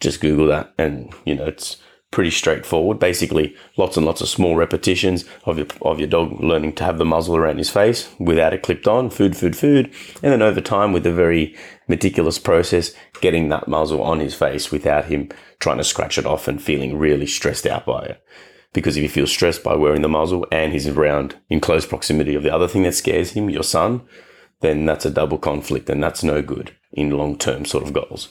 just 0.00 0.20
Google 0.20 0.46
that, 0.48 0.74
and 0.78 1.12
you 1.24 1.34
know 1.34 1.46
it's 1.46 1.78
pretty 2.10 2.30
straightforward. 2.30 2.98
Basically, 2.98 3.54
lots 3.76 3.96
and 3.96 4.06
lots 4.06 4.20
of 4.20 4.28
small 4.28 4.56
repetitions 4.56 5.24
of 5.44 5.58
your 5.58 5.66
of 5.82 5.98
your 5.98 6.08
dog 6.08 6.40
learning 6.40 6.74
to 6.74 6.84
have 6.84 6.98
the 6.98 7.04
muzzle 7.04 7.36
around 7.36 7.58
his 7.58 7.70
face 7.70 8.08
without 8.18 8.54
it 8.54 8.62
clipped 8.62 8.86
on. 8.86 9.10
Food, 9.10 9.36
food, 9.36 9.56
food, 9.56 9.92
and 10.22 10.32
then 10.32 10.42
over 10.42 10.60
time, 10.60 10.92
with 10.92 11.06
a 11.06 11.12
very 11.12 11.56
meticulous 11.88 12.38
process, 12.38 12.92
getting 13.20 13.48
that 13.48 13.68
muzzle 13.68 14.02
on 14.02 14.20
his 14.20 14.34
face 14.34 14.70
without 14.70 15.06
him 15.06 15.28
trying 15.60 15.78
to 15.78 15.84
scratch 15.84 16.18
it 16.18 16.26
off 16.26 16.48
and 16.48 16.62
feeling 16.62 16.98
really 16.98 17.26
stressed 17.26 17.66
out 17.66 17.86
by 17.86 18.02
it. 18.04 18.22
Because 18.72 18.96
if 18.96 19.02
he 19.02 19.08
feels 19.08 19.30
stressed 19.30 19.62
by 19.62 19.74
wearing 19.74 20.02
the 20.02 20.08
muzzle 20.08 20.46
and 20.52 20.72
he's 20.72 20.86
around 20.86 21.36
in 21.48 21.60
close 21.60 21.86
proximity 21.86 22.34
of 22.34 22.42
the 22.42 22.54
other 22.54 22.68
thing 22.68 22.82
that 22.82 22.94
scares 22.94 23.32
him, 23.32 23.48
your 23.48 23.62
son, 23.62 24.06
then 24.60 24.84
that's 24.84 25.04
a 25.04 25.10
double 25.10 25.38
conflict 25.38 25.88
and 25.90 26.02
that's 26.02 26.22
no 26.22 26.42
good 26.42 26.76
in 26.92 27.10
long 27.10 27.36
term 27.36 27.64
sort 27.64 27.84
of 27.84 27.92
goals 27.92 28.28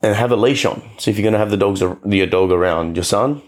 and 0.00 0.14
have 0.14 0.30
a 0.30 0.36
leash 0.36 0.64
on. 0.64 0.82
So 0.98 1.10
if 1.10 1.16
you're 1.16 1.24
going 1.24 1.32
to 1.32 1.38
have 1.38 1.50
the 1.50 1.56
dogs, 1.56 1.80
your 1.80 2.26
dog 2.26 2.52
around 2.52 2.96
your 2.96 3.04
son, 3.04 3.42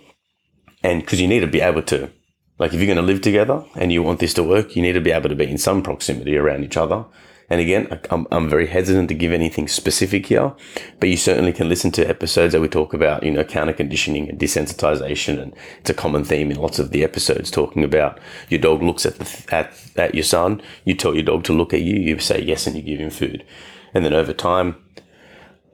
and 0.82 1.00
because 1.00 1.20
you 1.20 1.28
need 1.28 1.40
to 1.40 1.46
be 1.46 1.60
able 1.60 1.82
to, 1.82 2.10
like 2.58 2.72
if 2.72 2.80
you're 2.80 2.86
going 2.86 2.96
to 2.96 3.02
live 3.02 3.20
together 3.20 3.64
and 3.76 3.92
you 3.92 4.02
want 4.02 4.20
this 4.20 4.34
to 4.34 4.42
work, 4.42 4.74
you 4.74 4.82
need 4.82 4.92
to 4.92 5.00
be 5.00 5.12
able 5.12 5.28
to 5.28 5.36
be 5.36 5.50
in 5.50 5.58
some 5.58 5.82
proximity 5.82 6.36
around 6.36 6.64
each 6.64 6.76
other. 6.76 7.04
And 7.50 7.60
again, 7.60 8.00
I'm, 8.10 8.28
I'm 8.30 8.48
very 8.48 8.68
hesitant 8.68 9.08
to 9.08 9.14
give 9.14 9.32
anything 9.32 9.66
specific 9.66 10.26
here, 10.26 10.54
but 11.00 11.08
you 11.08 11.16
certainly 11.16 11.52
can 11.52 11.68
listen 11.68 11.90
to 11.92 12.08
episodes 12.08 12.52
that 12.52 12.60
we 12.60 12.68
talk 12.68 12.94
about, 12.94 13.24
you 13.24 13.32
know, 13.32 13.42
counter 13.42 13.72
conditioning 13.72 14.28
and 14.28 14.38
desensitization. 14.38 15.42
And 15.42 15.52
it's 15.80 15.90
a 15.90 15.94
common 15.94 16.22
theme 16.22 16.52
in 16.52 16.58
lots 16.58 16.78
of 16.78 16.92
the 16.92 17.02
episodes 17.02 17.50
talking 17.50 17.82
about 17.82 18.20
your 18.48 18.60
dog 18.60 18.82
looks 18.82 19.04
at 19.04 19.16
the, 19.16 19.54
at, 19.54 19.72
at 19.96 20.14
your 20.14 20.24
son. 20.24 20.62
You 20.84 20.94
tell 20.94 21.14
your 21.14 21.24
dog 21.24 21.42
to 21.44 21.52
look 21.52 21.74
at 21.74 21.82
you. 21.82 21.96
You 21.96 22.20
say 22.20 22.40
yes 22.40 22.68
and 22.68 22.76
you 22.76 22.82
give 22.82 23.00
him 23.00 23.10
food. 23.10 23.44
And 23.92 24.04
then 24.04 24.14
over 24.14 24.32
time, 24.32 24.76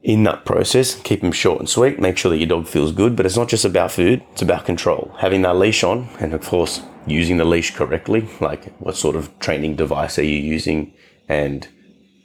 in 0.03 0.23
that 0.23 0.45
process, 0.45 0.95
keep 1.03 1.21
them 1.21 1.33
short 1.33 1.59
and 1.59 1.69
sweet. 1.69 1.99
Make 1.99 2.17
sure 2.17 2.31
that 2.31 2.39
your 2.39 2.47
dog 2.47 2.69
feels 2.69 2.93
good, 2.93 3.17
but 3.17 3.27
it's 3.27 3.37
not 3.37 3.49
just 3.49 3.65
about 3.65 3.91
food, 3.91 4.23
it's 4.33 4.41
about 4.41 4.65
control. 4.65 5.13
Having 5.19 5.43
that 5.43 5.57
leash 5.57 5.83
on, 5.83 6.09
and 6.21 6.33
of 6.33 6.43
course, 6.43 6.81
using 7.09 7.39
the 7.39 7.45
leash 7.45 7.75
correctly. 7.75 8.29
Like, 8.41 8.73
what 8.79 8.97
sort 8.97 9.17
of 9.17 9.37
training 9.41 9.75
device 9.75 10.17
are 10.19 10.25
you 10.25 10.39
using? 10.39 10.95
And 11.29 11.67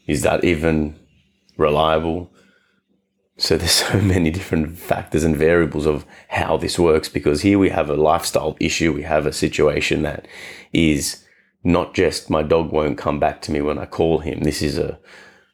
is 0.08 0.22
that 0.24 0.44
even 0.44 1.00
reliable? 1.58 2.32
So, 3.38 3.58
there's 3.58 3.72
so 3.88 4.00
many 4.02 4.30
different 4.32 4.78
factors 4.78 5.24
and 5.24 5.36
variables 5.36 5.86
of 5.86 6.06
how 6.30 6.58
this 6.58 6.78
works 6.78 7.10
because 7.10 7.42
here 7.42 7.60
we 7.60 7.70
have 7.70 7.90
a 7.90 7.96
lifestyle 7.96 8.56
issue. 8.60 8.94
We 8.94 9.04
have 9.04 9.26
a 9.26 9.34
situation 9.34 10.04
that 10.04 10.28
is 10.74 11.26
not 11.64 11.94
just 11.94 12.30
my 12.30 12.44
dog 12.44 12.72
won't 12.72 12.98
come 12.98 13.20
back 13.20 13.42
to 13.44 13.52
me 13.52 13.62
when 13.62 13.78
I 13.78 13.86
call 13.86 14.20
him. 14.20 14.42
This 14.42 14.62
is 14.62 14.78
a 14.78 15.00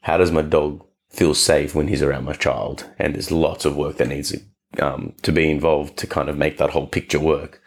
how 0.02 0.18
does 0.18 0.32
my 0.32 0.42
dog 0.42 0.86
feel 1.10 1.34
safe 1.34 1.74
when 1.74 1.88
he's 1.88 2.02
around 2.02 2.26
my 2.26 2.34
child. 2.34 2.90
And 3.00 3.16
there's 3.16 3.32
lots 3.32 3.66
of 3.66 3.76
work 3.76 3.98
that 3.98 4.08
needs 4.08 4.36
um, 4.80 5.14
to 5.24 5.32
be 5.32 5.50
involved 5.50 5.98
to 5.98 6.08
kind 6.08 6.30
of 6.30 6.38
make 6.38 6.58
that 6.58 6.70
whole 6.72 6.88
picture 6.88 7.20
work 7.20 7.62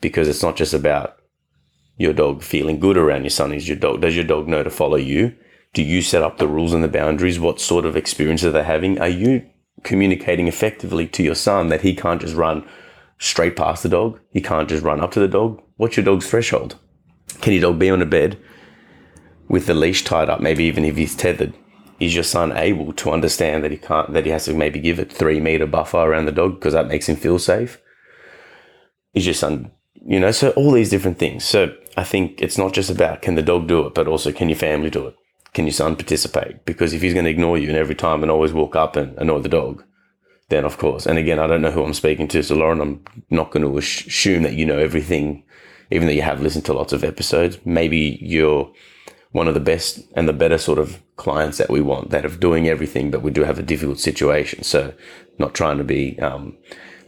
because 0.00 0.28
it's 0.28 0.42
not 0.42 0.56
just 0.56 0.74
about 0.74 1.16
your 2.02 2.12
dog 2.12 2.42
feeling 2.42 2.80
good 2.80 2.98
around 2.98 3.22
your 3.22 3.30
son. 3.30 3.52
Is 3.52 3.68
your 3.68 3.76
dog, 3.76 4.00
does 4.00 4.16
your 4.16 4.24
dog 4.24 4.48
know 4.48 4.62
to 4.62 4.70
follow 4.70 4.96
you? 4.96 5.34
Do 5.72 5.82
you 5.82 6.02
set 6.02 6.22
up 6.22 6.38
the 6.38 6.48
rules 6.48 6.74
and 6.74 6.84
the 6.84 6.88
boundaries? 6.88 7.40
What 7.40 7.60
sort 7.60 7.86
of 7.86 7.96
experience 7.96 8.44
are 8.44 8.50
they 8.50 8.64
having? 8.64 9.00
Are 9.00 9.08
you 9.08 9.48
communicating 9.84 10.48
effectively 10.48 11.06
to 11.06 11.22
your 11.22 11.34
son 11.34 11.68
that 11.68 11.80
he 11.82 11.94
can't 11.94 12.20
just 12.20 12.34
run 12.34 12.68
straight 13.18 13.56
past 13.56 13.82
the 13.82 13.88
dog? 13.88 14.20
He 14.30 14.42
can't 14.42 14.68
just 14.68 14.82
run 14.82 15.00
up 15.00 15.12
to 15.12 15.20
the 15.20 15.28
dog? 15.28 15.62
What's 15.76 15.96
your 15.96 16.04
dog's 16.04 16.28
threshold? 16.28 16.76
Can 17.40 17.54
your 17.54 17.62
dog 17.62 17.78
be 17.78 17.88
on 17.88 18.02
a 18.02 18.06
bed 18.06 18.38
with 19.48 19.66
the 19.66 19.74
leash 19.74 20.04
tied 20.04 20.28
up, 20.28 20.40
maybe 20.40 20.64
even 20.64 20.84
if 20.84 20.96
he's 20.96 21.14
tethered? 21.14 21.54
is 22.02 22.16
your 22.16 22.24
son 22.24 22.50
able 22.56 22.92
to 22.92 23.12
understand 23.12 23.62
that 23.62 23.70
he 23.70 23.76
can't 23.76 24.12
that 24.12 24.24
he 24.24 24.32
has 24.32 24.46
to 24.46 24.54
maybe 24.54 24.80
give 24.80 24.98
it 24.98 25.12
three 25.12 25.38
meter 25.38 25.66
buffer 25.66 25.98
around 25.98 26.24
the 26.24 26.32
dog 26.32 26.54
because 26.54 26.72
that 26.72 26.88
makes 26.88 27.08
him 27.08 27.14
feel 27.14 27.38
safe 27.38 27.80
is 29.14 29.24
your 29.24 29.34
son 29.34 29.70
you 29.94 30.18
know 30.18 30.30
so 30.30 30.50
all 30.50 30.72
these 30.72 30.90
different 30.90 31.18
things. 31.18 31.44
So 31.44 31.74
i 31.96 32.04
think 32.04 32.40
it's 32.40 32.56
not 32.56 32.72
just 32.72 32.90
about 32.90 33.22
can 33.22 33.34
the 33.34 33.42
dog 33.42 33.68
do 33.68 33.86
it 33.86 33.94
but 33.94 34.08
also 34.08 34.32
can 34.32 34.48
your 34.48 34.58
family 34.58 34.90
do 34.90 35.06
it? 35.06 35.16
Can 35.54 35.66
your 35.66 35.74
son 35.74 35.96
participate? 35.96 36.64
Because 36.64 36.94
if 36.94 37.02
he's 37.02 37.12
going 37.12 37.26
to 37.26 37.30
ignore 37.30 37.58
you 37.58 37.68
and 37.68 37.76
every 37.76 37.94
time 37.94 38.22
and 38.22 38.30
always 38.30 38.52
walk 38.52 38.74
up 38.74 38.96
and 38.96 39.16
annoy 39.18 39.40
the 39.40 39.48
dog 39.48 39.84
then 40.48 40.64
of 40.64 40.78
course. 40.78 41.06
And 41.06 41.18
again 41.18 41.38
i 41.38 41.46
don't 41.46 41.62
know 41.62 41.70
who 41.70 41.84
i'm 41.84 41.94
speaking 41.94 42.28
to 42.28 42.42
so 42.42 42.54
lauren 42.54 42.80
i'm 42.80 43.04
not 43.30 43.50
going 43.50 43.64
to 43.64 43.78
assume 43.78 44.42
that 44.44 44.54
you 44.54 44.66
know 44.66 44.78
everything 44.78 45.44
even 45.92 46.06
though 46.06 46.14
you 46.14 46.22
have 46.22 46.40
listened 46.40 46.64
to 46.64 46.72
lots 46.72 46.92
of 46.92 47.04
episodes. 47.04 47.58
Maybe 47.64 48.18
you're 48.22 48.72
one 49.32 49.48
of 49.48 49.54
the 49.54 49.60
best 49.60 50.00
and 50.14 50.26
the 50.26 50.32
better 50.32 50.58
sort 50.58 50.78
of 50.78 51.02
clients 51.16 51.58
that 51.58 51.70
we 51.70 51.80
want 51.80 52.10
that 52.10 52.24
are 52.24 52.36
doing 52.36 52.66
everything, 52.66 53.10
but 53.10 53.22
we 53.22 53.30
do 53.30 53.44
have 53.44 53.58
a 53.58 53.62
difficult 53.62 54.00
situation. 54.00 54.62
So 54.62 54.94
not 55.38 55.54
trying 55.54 55.78
to 55.78 55.84
be, 55.84 56.18
um, 56.20 56.56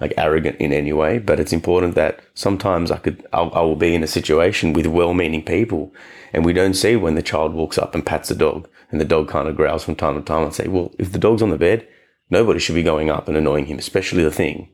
like 0.05 0.13
arrogant 0.19 0.57
in 0.61 0.71
any 0.71 0.93
way, 0.93 1.19
but 1.19 1.41
it's 1.41 1.53
important 1.53 1.95
that 1.95 2.21
sometimes 2.35 2.91
I 2.91 2.99
could, 2.99 3.27
I'll, 3.33 3.51
I 3.55 3.61
will 3.61 3.75
be 3.75 3.95
in 3.95 4.03
a 4.03 4.07
situation 4.19 4.75
with 4.75 4.87
well-meaning 4.87 5.45
people 5.45 5.95
and 6.35 6.45
we 6.45 6.53
don't 6.53 6.75
see 6.75 6.95
when 6.95 7.15
the 7.15 7.23
child 7.23 7.55
walks 7.55 7.79
up 7.79 7.95
and 7.95 8.05
pats 8.05 8.29
the 8.29 8.35
dog 8.35 8.69
and 8.91 9.01
the 9.01 9.07
dog 9.07 9.29
kind 9.29 9.49
of 9.49 9.57
growls 9.57 9.83
from 9.83 9.97
time 9.97 10.17
to 10.17 10.21
time 10.21 10.43
and 10.43 10.55
say, 10.55 10.69
well, 10.69 10.93
if 10.99 11.11
the 11.11 11.19
dog's 11.19 11.41
on 11.41 11.49
the 11.49 11.57
bed, 11.57 11.89
nobody 12.29 12.61
should 12.61 12.75
be 12.75 12.83
going 12.83 13.09
up 13.09 13.29
and 13.29 13.37
annoying 13.37 13.65
him, 13.65 13.79
especially 13.79 14.23
the 14.23 14.31
thing 14.31 14.69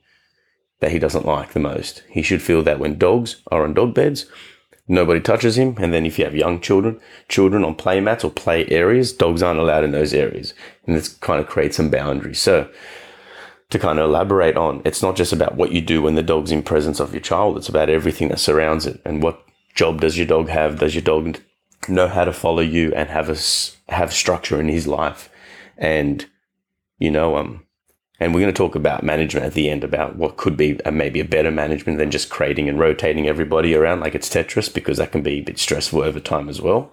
that 0.80 0.90
he 0.90 0.98
doesn't 0.98 1.26
like 1.26 1.52
the 1.52 1.60
most. 1.60 2.02
He 2.08 2.22
should 2.22 2.42
feel 2.42 2.62
that 2.64 2.80
when 2.80 2.98
dogs 2.98 3.40
are 3.52 3.62
on 3.62 3.74
dog 3.74 3.94
beds, 3.94 4.26
nobody 4.88 5.20
touches 5.20 5.56
him. 5.56 5.76
And 5.78 5.92
then 5.94 6.06
if 6.06 6.18
you 6.18 6.24
have 6.24 6.34
young 6.34 6.60
children, 6.60 6.98
children 7.28 7.62
on 7.62 7.76
play 7.76 8.00
mats 8.00 8.24
or 8.24 8.30
play 8.32 8.66
areas, 8.66 9.12
dogs 9.12 9.44
aren't 9.44 9.60
allowed 9.60 9.84
in 9.84 9.92
those 9.92 10.12
areas. 10.12 10.54
And 10.86 10.96
this 10.96 11.08
kind 11.08 11.38
of 11.38 11.46
creates 11.46 11.76
some 11.76 11.90
boundaries. 11.90 12.40
So 12.40 12.68
to 13.70 13.78
kind 13.78 13.98
of 13.98 14.08
elaborate 14.08 14.56
on, 14.56 14.82
it's 14.84 15.02
not 15.02 15.16
just 15.16 15.32
about 15.32 15.56
what 15.56 15.72
you 15.72 15.80
do 15.80 16.02
when 16.02 16.16
the 16.16 16.22
dog's 16.22 16.52
in 16.52 16.62
presence 16.62 17.00
of 17.00 17.12
your 17.12 17.20
child. 17.20 17.56
It's 17.56 17.68
about 17.68 17.88
everything 17.88 18.28
that 18.28 18.40
surrounds 18.40 18.84
it. 18.84 19.00
And 19.04 19.22
what 19.22 19.40
job 19.74 20.00
does 20.00 20.18
your 20.18 20.26
dog 20.26 20.48
have? 20.48 20.80
Does 20.80 20.94
your 20.94 21.02
dog 21.02 21.38
know 21.88 22.08
how 22.08 22.24
to 22.24 22.32
follow 22.32 22.62
you 22.62 22.92
and 22.94 23.08
have 23.08 23.28
a, 23.28 23.36
have 23.92 24.12
structure 24.12 24.60
in 24.60 24.68
his 24.68 24.86
life? 24.86 25.30
And, 25.78 26.26
you 26.98 27.10
know, 27.10 27.36
um, 27.36 27.64
and 28.18 28.34
we're 28.34 28.40
going 28.40 28.52
to 28.52 28.58
talk 28.58 28.74
about 28.74 29.02
management 29.02 29.46
at 29.46 29.54
the 29.54 29.70
end 29.70 29.82
about 29.82 30.16
what 30.16 30.36
could 30.36 30.56
be 30.56 30.78
a, 30.84 30.92
maybe 30.92 31.20
a 31.20 31.24
better 31.24 31.50
management 31.50 31.98
than 31.98 32.10
just 32.10 32.28
creating 32.28 32.68
and 32.68 32.78
rotating 32.78 33.28
everybody 33.28 33.74
around 33.74 34.00
like 34.00 34.14
it's 34.14 34.28
Tetris, 34.28 34.72
because 34.72 34.98
that 34.98 35.12
can 35.12 35.22
be 35.22 35.38
a 35.38 35.42
bit 35.42 35.58
stressful 35.58 36.02
over 36.02 36.20
time 36.20 36.48
as 36.48 36.60
well. 36.60 36.92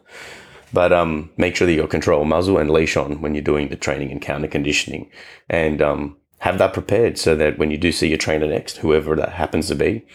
But 0.72 0.94
um, 0.94 1.32
make 1.38 1.56
sure 1.56 1.66
that 1.66 1.74
you 1.74 1.86
control 1.88 2.24
muzzle 2.24 2.58
and 2.58 2.70
leash 2.70 2.96
on 2.96 3.20
when 3.22 3.36
you're 3.36 3.42
doing 3.42 3.70
the 3.70 3.76
training 3.76 4.12
and 4.12 4.22
counter 4.22 4.48
conditioning, 4.48 5.10
and 5.50 5.82
um, 5.82 6.18
have 6.40 6.58
that 6.60 6.74
prepared 6.74 7.18
so 7.18 7.36
that 7.36 7.58
when 7.58 7.72
you 7.72 7.78
do 7.78 7.92
see 7.92 8.10
your 8.10 8.18
trainer 8.18 8.48
next, 8.48 8.78
whoever 8.78 9.16
that 9.16 9.34
happens 9.34 9.68
to 9.68 9.76
be, 9.76 10.06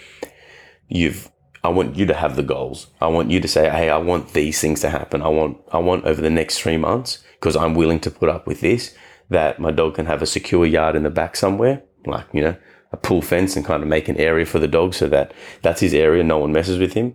you've 0.89 1.31
I 1.65 1.69
want 1.69 1.95
you 1.95 2.07
to 2.07 2.15
have 2.15 2.35
the 2.35 2.43
goals. 2.43 2.89
I 3.01 3.07
want 3.07 3.31
you 3.31 3.39
to 3.39 3.47
say, 3.47 3.71
"Hey, 3.71 3.89
I 3.89 3.99
want 3.99 4.33
these 4.33 4.61
things 4.61 4.81
to 4.81 4.91
happen. 4.91 5.23
I 5.23 5.29
want 5.29 5.59
I 5.71 5.79
want 5.79 6.05
over 6.05 6.21
the 6.21 6.31
next 6.31 6.61
3 6.61 6.77
months 6.77 7.19
because 7.35 7.57
I'm 7.57 7.75
willing 7.75 8.01
to 8.01 8.11
put 8.11 8.29
up 8.29 8.47
with 8.47 8.61
this 8.61 8.95
that 9.31 9.59
my 9.59 9.71
dog 9.71 9.95
can 9.95 10.07
have 10.07 10.23
a 10.23 10.27
secure 10.27 10.67
yard 10.67 10.95
in 10.95 11.03
the 11.03 11.11
back 11.11 11.37
somewhere, 11.37 11.83
like, 12.07 12.27
you 12.33 12.43
know, 12.43 12.57
a 12.93 12.97
pool 12.97 13.23
fence 13.23 13.57
and 13.57 13.65
kind 13.65 13.83
of 13.83 13.89
make 13.89 14.09
an 14.09 14.17
area 14.19 14.45
for 14.45 14.59
the 14.59 14.69
dog 14.69 14.95
so 14.95 15.09
that 15.09 15.33
that's 15.63 15.81
his 15.81 15.95
area. 15.95 16.23
No 16.23 16.39
one 16.39 16.53
messes 16.53 16.79
with 16.79 16.93
him. 16.93 17.15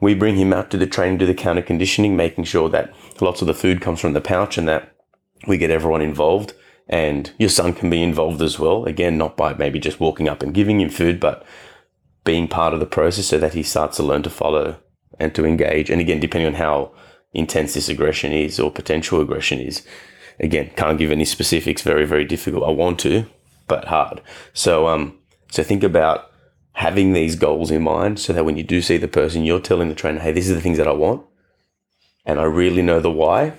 We 0.00 0.14
bring 0.14 0.36
him 0.36 0.52
out 0.52 0.70
to 0.70 0.76
the 0.76 0.86
training, 0.86 1.18
do 1.18 1.26
the 1.26 1.34
counter 1.34 1.62
conditioning, 1.62 2.16
making 2.16 2.44
sure 2.44 2.68
that 2.70 2.92
lots 3.20 3.40
of 3.40 3.46
the 3.46 3.54
food 3.54 3.80
comes 3.80 4.00
from 4.00 4.12
the 4.12 4.20
pouch 4.20 4.58
and 4.58 4.68
that 4.68 4.94
we 5.46 5.58
get 5.58 5.70
everyone 5.70 6.02
involved. 6.02 6.52
And 6.88 7.30
your 7.38 7.50
son 7.50 7.74
can 7.74 7.90
be 7.90 8.02
involved 8.02 8.40
as 8.40 8.58
well. 8.58 8.84
Again, 8.86 9.18
not 9.18 9.36
by 9.36 9.52
maybe 9.54 9.78
just 9.78 10.00
walking 10.00 10.28
up 10.28 10.42
and 10.42 10.54
giving 10.54 10.80
him 10.80 10.88
food, 10.88 11.20
but 11.20 11.44
being 12.24 12.48
part 12.48 12.74
of 12.74 12.80
the 12.80 12.86
process 12.86 13.26
so 13.26 13.38
that 13.38 13.54
he 13.54 13.62
starts 13.62 13.96
to 13.96 14.02
learn 14.02 14.22
to 14.22 14.30
follow 14.30 14.76
and 15.18 15.34
to 15.34 15.44
engage. 15.44 15.90
And 15.90 16.00
again, 16.00 16.20
depending 16.20 16.46
on 16.46 16.54
how 16.54 16.92
intense 17.32 17.74
this 17.74 17.88
aggression 17.88 18.32
is 18.32 18.58
or 18.58 18.70
potential 18.70 19.20
aggression 19.20 19.60
is, 19.60 19.86
again, 20.40 20.70
can't 20.76 20.98
give 20.98 21.12
any 21.12 21.26
specifics. 21.26 21.82
Very, 21.82 22.06
very 22.06 22.24
difficult. 22.24 22.64
I 22.64 22.70
want 22.70 22.98
to, 23.00 23.26
but 23.66 23.86
hard. 23.86 24.22
So, 24.54 24.88
um, 24.88 25.18
So 25.50 25.62
think 25.62 25.82
about 25.82 26.30
having 26.72 27.12
these 27.12 27.34
goals 27.36 27.70
in 27.70 27.82
mind 27.82 28.18
so 28.18 28.32
that 28.32 28.44
when 28.44 28.56
you 28.56 28.62
do 28.62 28.80
see 28.80 28.98
the 28.98 29.08
person, 29.08 29.44
you're 29.44 29.60
telling 29.60 29.88
the 29.88 29.94
trainer, 29.94 30.20
hey, 30.20 30.32
these 30.32 30.50
are 30.50 30.54
the 30.54 30.60
things 30.60 30.78
that 30.78 30.88
I 30.88 30.92
want. 30.92 31.24
And 32.24 32.38
I 32.38 32.44
really 32.44 32.82
know 32.82 33.00
the 33.00 33.10
why. 33.10 33.54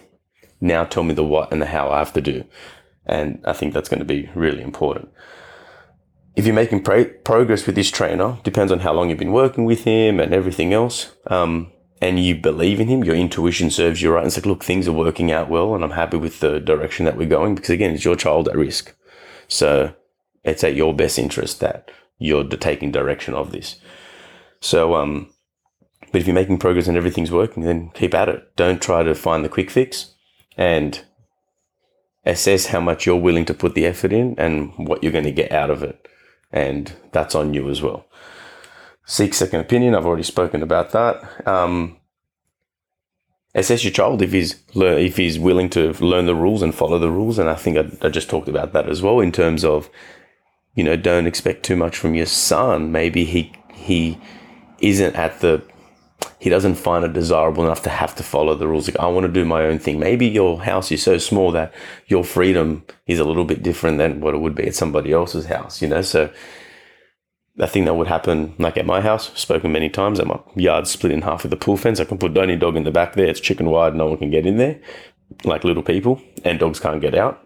Now 0.61 0.83
tell 0.83 1.03
me 1.03 1.13
the 1.13 1.23
what 1.23 1.51
and 1.51 1.61
the 1.61 1.65
how 1.65 1.89
I 1.89 1.99
have 1.99 2.13
to 2.13 2.21
do. 2.21 2.43
And 3.09 3.41
I 3.45 3.53
think 3.53 3.73
that's 3.73 3.89
going 3.89 3.99
to 3.99 4.05
be 4.05 4.29
really 4.35 4.61
important. 4.61 5.09
If 6.35 6.45
you're 6.45 6.55
making 6.55 6.83
pro- 6.83 7.05
progress 7.05 7.65
with 7.65 7.75
this 7.75 7.89
trainer, 7.89 8.37
depends 8.43 8.71
on 8.71 8.79
how 8.79 8.93
long 8.93 9.09
you've 9.09 9.17
been 9.17 9.31
working 9.31 9.65
with 9.65 9.83
him 9.83 10.19
and 10.19 10.33
everything 10.33 10.73
else. 10.73 11.11
Um, 11.27 11.71
and 12.01 12.23
you 12.23 12.35
believe 12.35 12.79
in 12.79 12.87
him, 12.87 13.03
your 13.03 13.15
intuition 13.15 13.69
serves 13.71 14.01
you 14.01 14.11
right. 14.11 14.19
And 14.19 14.27
it's 14.27 14.37
like, 14.37 14.45
look, 14.45 14.63
things 14.63 14.87
are 14.87 14.93
working 14.93 15.31
out 15.31 15.49
well, 15.49 15.75
and 15.75 15.83
I'm 15.83 15.91
happy 15.91 16.17
with 16.17 16.39
the 16.39 16.59
direction 16.59 17.05
that 17.05 17.17
we're 17.17 17.27
going 17.27 17.55
because, 17.55 17.71
again, 17.71 17.93
it's 17.93 18.05
your 18.05 18.15
child 18.15 18.47
at 18.47 18.55
risk. 18.55 18.95
So 19.47 19.93
it's 20.43 20.63
at 20.63 20.75
your 20.75 20.93
best 20.93 21.19
interest 21.19 21.59
that 21.59 21.91
you're 22.19 22.45
taking 22.45 22.91
direction 22.91 23.33
of 23.33 23.51
this. 23.51 23.77
So, 24.61 24.95
um, 24.95 25.33
but 26.11 26.21
if 26.21 26.27
you're 26.27 26.35
making 26.35 26.59
progress 26.59 26.87
and 26.87 26.95
everything's 26.95 27.31
working, 27.31 27.63
then 27.63 27.89
keep 27.93 28.13
at 28.13 28.29
it. 28.29 28.55
Don't 28.55 28.81
try 28.81 29.03
to 29.03 29.15
find 29.15 29.43
the 29.43 29.49
quick 29.49 29.69
fix 29.69 30.13
and 30.55 31.03
assess 32.29 32.67
how 32.67 32.79
much 32.79 33.05
you're 33.05 33.15
willing 33.15 33.45
to 33.45 33.53
put 33.53 33.75
the 33.75 33.85
effort 33.85 34.13
in 34.13 34.35
and 34.37 34.71
what 34.77 35.03
you're 35.03 35.11
going 35.11 35.25
to 35.25 35.31
get 35.31 35.51
out 35.51 35.69
of 35.69 35.83
it. 35.83 36.07
And 36.51 36.93
that's 37.11 37.35
on 37.35 37.53
you 37.53 37.69
as 37.69 37.81
well. 37.81 38.05
Seek 39.05 39.33
second 39.33 39.61
opinion. 39.61 39.95
I've 39.95 40.05
already 40.05 40.23
spoken 40.23 40.61
about 40.63 40.91
that. 40.91 41.47
Um, 41.47 41.97
assess 43.55 43.83
your 43.83 43.93
child 43.93 44.21
if 44.21 44.31
he's 44.31 44.61
if 44.75 45.17
he's 45.17 45.39
willing 45.39 45.69
to 45.71 45.93
learn 46.03 46.27
the 46.27 46.35
rules 46.35 46.61
and 46.61 46.73
follow 46.73 46.99
the 46.99 47.11
rules. 47.11 47.39
And 47.39 47.49
I 47.49 47.55
think 47.55 47.77
I, 47.77 48.05
I 48.05 48.09
just 48.09 48.29
talked 48.29 48.47
about 48.47 48.73
that 48.73 48.87
as 48.87 49.01
well 49.01 49.19
in 49.19 49.31
terms 49.31 49.65
of, 49.65 49.89
you 50.75 50.83
know, 50.83 50.95
don't 50.95 51.27
expect 51.27 51.63
too 51.63 51.75
much 51.75 51.97
from 51.97 52.15
your 52.15 52.27
son. 52.27 52.91
Maybe 52.91 53.25
he 53.25 53.51
he 53.73 54.19
isn't 54.79 55.15
at 55.15 55.41
the 55.41 55.63
he 56.39 56.49
doesn't 56.49 56.75
find 56.75 57.03
it 57.05 57.13
desirable 57.13 57.63
enough 57.63 57.81
to 57.83 57.89
have 57.89 58.15
to 58.15 58.23
follow 58.23 58.55
the 58.55 58.67
rules. 58.67 58.87
Like, 58.87 58.99
I 58.99 59.07
want 59.07 59.25
to 59.25 59.31
do 59.31 59.45
my 59.45 59.63
own 59.63 59.79
thing. 59.79 59.99
Maybe 59.99 60.27
your 60.27 60.61
house 60.63 60.91
is 60.91 61.03
so 61.03 61.17
small 61.17 61.51
that 61.51 61.73
your 62.07 62.23
freedom 62.23 62.85
is 63.07 63.19
a 63.19 63.25
little 63.25 63.45
bit 63.45 63.63
different 63.63 63.97
than 63.97 64.21
what 64.21 64.33
it 64.33 64.39
would 64.39 64.55
be 64.55 64.67
at 64.67 64.75
somebody 64.75 65.11
else's 65.11 65.45
house, 65.45 65.81
you 65.81 65.87
know? 65.87 66.01
So 66.01 66.31
I 67.59 67.67
think 67.67 67.85
that 67.85 67.95
would 67.95 68.07
happen 68.07 68.55
like 68.57 68.77
at 68.77 68.85
my 68.85 69.01
house, 69.01 69.37
spoken 69.39 69.71
many 69.71 69.89
times, 69.89 70.19
at 70.19 70.27
my 70.27 70.39
yard 70.55 70.87
split 70.87 71.11
in 71.11 71.23
half 71.23 71.43
with 71.43 71.53
a 71.53 71.57
pool 71.57 71.77
fence. 71.77 71.99
I 71.99 72.05
can 72.05 72.17
put 72.17 72.33
Donny 72.33 72.55
dog 72.55 72.75
in 72.75 72.83
the 72.83 72.91
back 72.91 73.13
there. 73.13 73.27
It's 73.27 73.39
chicken 73.39 73.69
wide. 73.69 73.95
No 73.95 74.07
one 74.07 74.17
can 74.17 74.29
get 74.29 74.45
in 74.45 74.57
there 74.57 74.79
like 75.43 75.63
little 75.63 75.83
people 75.83 76.21
and 76.43 76.59
dogs 76.59 76.79
can't 76.79 77.01
get 77.01 77.15
out. 77.15 77.45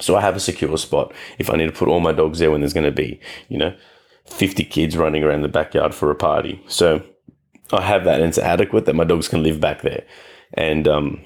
So 0.00 0.16
I 0.16 0.20
have 0.20 0.36
a 0.36 0.40
secure 0.40 0.76
spot 0.76 1.12
if 1.38 1.50
I 1.50 1.56
need 1.56 1.66
to 1.66 1.72
put 1.72 1.88
all 1.88 2.00
my 2.00 2.12
dogs 2.12 2.38
there 2.38 2.50
when 2.50 2.60
there's 2.60 2.72
going 2.72 2.86
to 2.86 2.92
be, 2.92 3.20
you 3.48 3.58
know, 3.58 3.74
50 4.26 4.64
kids 4.64 4.96
running 4.96 5.22
around 5.22 5.42
the 5.42 5.48
backyard 5.48 5.94
for 5.94 6.10
a 6.10 6.14
party. 6.14 6.62
So 6.66 7.02
I 7.72 7.82
have 7.82 8.04
that 8.04 8.20
and 8.20 8.28
it's 8.28 8.38
adequate 8.38 8.86
that 8.86 8.94
my 8.94 9.04
dogs 9.04 9.28
can 9.28 9.42
live 9.42 9.60
back 9.60 9.82
there. 9.82 10.04
And, 10.52 10.86
um, 10.86 11.24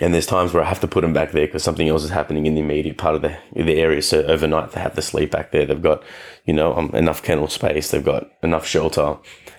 and 0.00 0.12
there's 0.12 0.26
times 0.26 0.52
where 0.52 0.62
I 0.62 0.68
have 0.68 0.80
to 0.80 0.88
put 0.88 1.02
them 1.02 1.12
back 1.12 1.32
there 1.32 1.46
because 1.46 1.62
something 1.62 1.88
else 1.88 2.04
is 2.04 2.10
happening 2.10 2.46
in 2.46 2.54
the 2.54 2.60
immediate 2.60 2.98
part 2.98 3.14
of 3.14 3.22
the, 3.22 3.36
the 3.54 3.76
area. 3.76 4.02
So 4.02 4.22
overnight 4.22 4.72
they 4.72 4.80
have 4.80 4.94
to 4.94 5.02
sleep 5.02 5.30
back 5.30 5.52
there. 5.52 5.66
They've 5.66 5.80
got, 5.80 6.02
you 6.44 6.54
know, 6.54 6.74
um, 6.74 6.90
enough 6.94 7.22
kennel 7.22 7.48
space. 7.48 7.90
They've 7.90 8.04
got 8.04 8.30
enough 8.42 8.66
shelter 8.66 9.18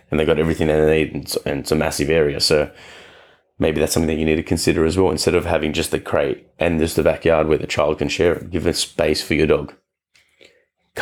and 0.09 0.19
they've 0.19 0.27
got 0.27 0.39
everything 0.39 0.67
they 0.67 0.85
need. 0.85 1.13
And 1.13 1.23
it's, 1.23 1.35
and 1.37 1.59
it's 1.59 1.71
a 1.71 1.75
massive 1.75 2.09
area. 2.09 2.39
So 2.39 2.71
maybe 3.59 3.79
that's 3.79 3.93
something 3.93 4.07
that 4.07 4.19
you 4.19 4.25
need 4.25 4.35
to 4.35 4.43
consider 4.43 4.85
as 4.85 4.97
well. 4.97 5.11
Instead 5.11 5.35
of 5.35 5.45
having 5.45 5.73
just 5.73 5.91
the 5.91 5.99
crate 5.99 6.47
and 6.59 6.79
just 6.79 6.95
the 6.95 7.03
backyard 7.03 7.47
where 7.47 7.57
the 7.57 7.67
child 7.67 7.99
can 7.99 8.09
share 8.09 8.33
it, 8.33 8.51
give 8.51 8.67
it 8.67 8.75
space 8.75 9.21
for 9.21 9.35
your 9.35 9.47
dog 9.47 9.73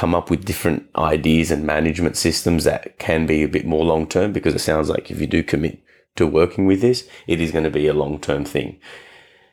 come 0.04 0.14
up 0.14 0.30
with 0.30 0.44
different 0.44 0.86
ideas 0.98 1.50
and 1.50 1.66
management 1.66 2.18
systems 2.18 2.66
that 2.66 3.00
can 3.00 3.26
be 3.26 3.42
a 3.42 3.48
bit 3.48 3.66
more 3.66 3.86
long 3.86 4.06
term 4.06 4.34
because 4.34 4.54
it 4.54 4.60
sounds 4.60 4.90
like 4.90 5.10
if 5.10 5.22
you 5.22 5.26
do 5.26 5.42
commit 5.42 5.82
to 6.18 6.28
working 6.28 6.66
with 6.66 6.82
this, 6.82 7.08
it 7.26 7.40
is 7.40 7.52
going 7.52 7.64
to 7.64 7.70
be 7.70 7.88
a 7.88 7.94
long 7.94 8.20
term 8.20 8.44
thing. 8.44 8.78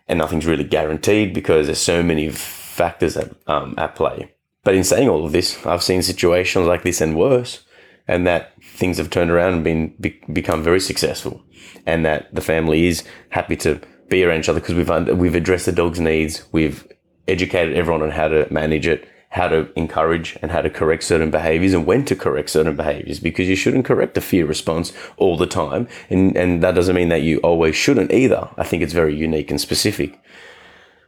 And 0.08 0.18
nothing's 0.18 0.46
really 0.46 0.64
guaranteed 0.64 1.32
because 1.32 1.66
there's 1.66 1.78
so 1.78 2.02
many 2.02 2.30
factors 2.30 3.16
at, 3.16 3.30
um, 3.46 3.76
at 3.78 3.94
play. 3.94 4.34
But 4.64 4.74
in 4.74 4.82
saying 4.82 5.08
all 5.08 5.24
of 5.24 5.30
this, 5.30 5.64
I've 5.64 5.84
seen 5.84 6.02
situations 6.02 6.66
like 6.66 6.82
this 6.82 7.00
and 7.00 7.16
worse, 7.16 7.62
and 8.08 8.26
that 8.26 8.60
things 8.60 8.98
have 8.98 9.08
turned 9.08 9.30
around 9.30 9.54
and 9.54 9.62
been 9.62 9.94
be, 10.00 10.20
become 10.32 10.64
very 10.64 10.80
successful, 10.80 11.44
and 11.86 12.04
that 12.04 12.34
the 12.34 12.40
family 12.40 12.88
is 12.88 13.04
happy 13.28 13.54
to 13.58 13.80
be 14.08 14.24
around 14.24 14.40
each 14.40 14.48
other 14.48 14.58
because 14.58 14.74
we've 14.74 15.16
we've 15.16 15.36
addressed 15.36 15.66
the 15.66 15.80
dog's 15.80 16.00
needs, 16.00 16.42
we've 16.50 16.88
educated 17.28 17.76
everyone 17.76 18.02
on 18.02 18.10
how 18.10 18.26
to 18.26 18.52
manage 18.52 18.88
it, 18.88 19.06
how 19.30 19.46
to 19.46 19.70
encourage 19.76 20.36
and 20.42 20.50
how 20.50 20.60
to 20.60 20.68
correct 20.68 21.04
certain 21.04 21.30
behaviors 21.30 21.72
and 21.72 21.86
when 21.86 22.04
to 22.04 22.16
correct 22.16 22.50
certain 22.50 22.74
behaviors 22.74 23.20
because 23.20 23.48
you 23.48 23.54
shouldn't 23.54 23.84
correct 23.84 24.16
a 24.16 24.20
fear 24.20 24.44
response 24.44 24.92
all 25.16 25.36
the 25.36 25.46
time. 25.46 25.86
And, 26.08 26.36
and 26.36 26.62
that 26.64 26.74
doesn't 26.74 26.96
mean 26.96 27.10
that 27.10 27.22
you 27.22 27.38
always 27.38 27.76
shouldn't 27.76 28.12
either. 28.12 28.50
I 28.56 28.64
think 28.64 28.82
it's 28.82 28.92
very 28.92 29.14
unique 29.14 29.50
and 29.50 29.60
specific. 29.60 30.20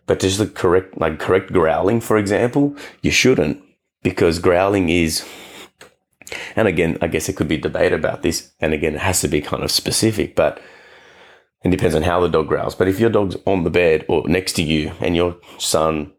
But 0.06 0.20
just 0.20 0.38
the 0.38 0.46
correct, 0.46 0.98
like 0.98 1.18
correct 1.18 1.52
growling, 1.52 2.00
for 2.00 2.16
example, 2.16 2.76
you 3.02 3.10
shouldn't 3.10 3.60
because 4.04 4.38
growling 4.38 4.88
is, 4.88 5.26
and 6.54 6.68
again, 6.68 6.98
I 7.02 7.08
guess 7.08 7.28
it 7.28 7.36
could 7.36 7.48
be 7.48 7.56
debate 7.56 7.92
about 7.92 8.22
this. 8.22 8.52
And 8.60 8.72
again, 8.72 8.94
it 8.94 9.00
has 9.00 9.20
to 9.22 9.28
be 9.28 9.40
kind 9.40 9.64
of 9.64 9.70
specific, 9.72 10.36
but 10.36 10.60
it 11.64 11.70
depends 11.70 11.96
on 11.96 12.02
how 12.02 12.20
the 12.20 12.28
dog 12.28 12.46
growls. 12.46 12.76
But 12.76 12.86
if 12.86 13.00
your 13.00 13.10
dog's 13.10 13.36
on 13.46 13.64
the 13.64 13.70
bed 13.70 14.04
or 14.08 14.28
next 14.28 14.52
to 14.54 14.62
you 14.62 14.92
and 15.00 15.16
your 15.16 15.36
son 15.58 16.12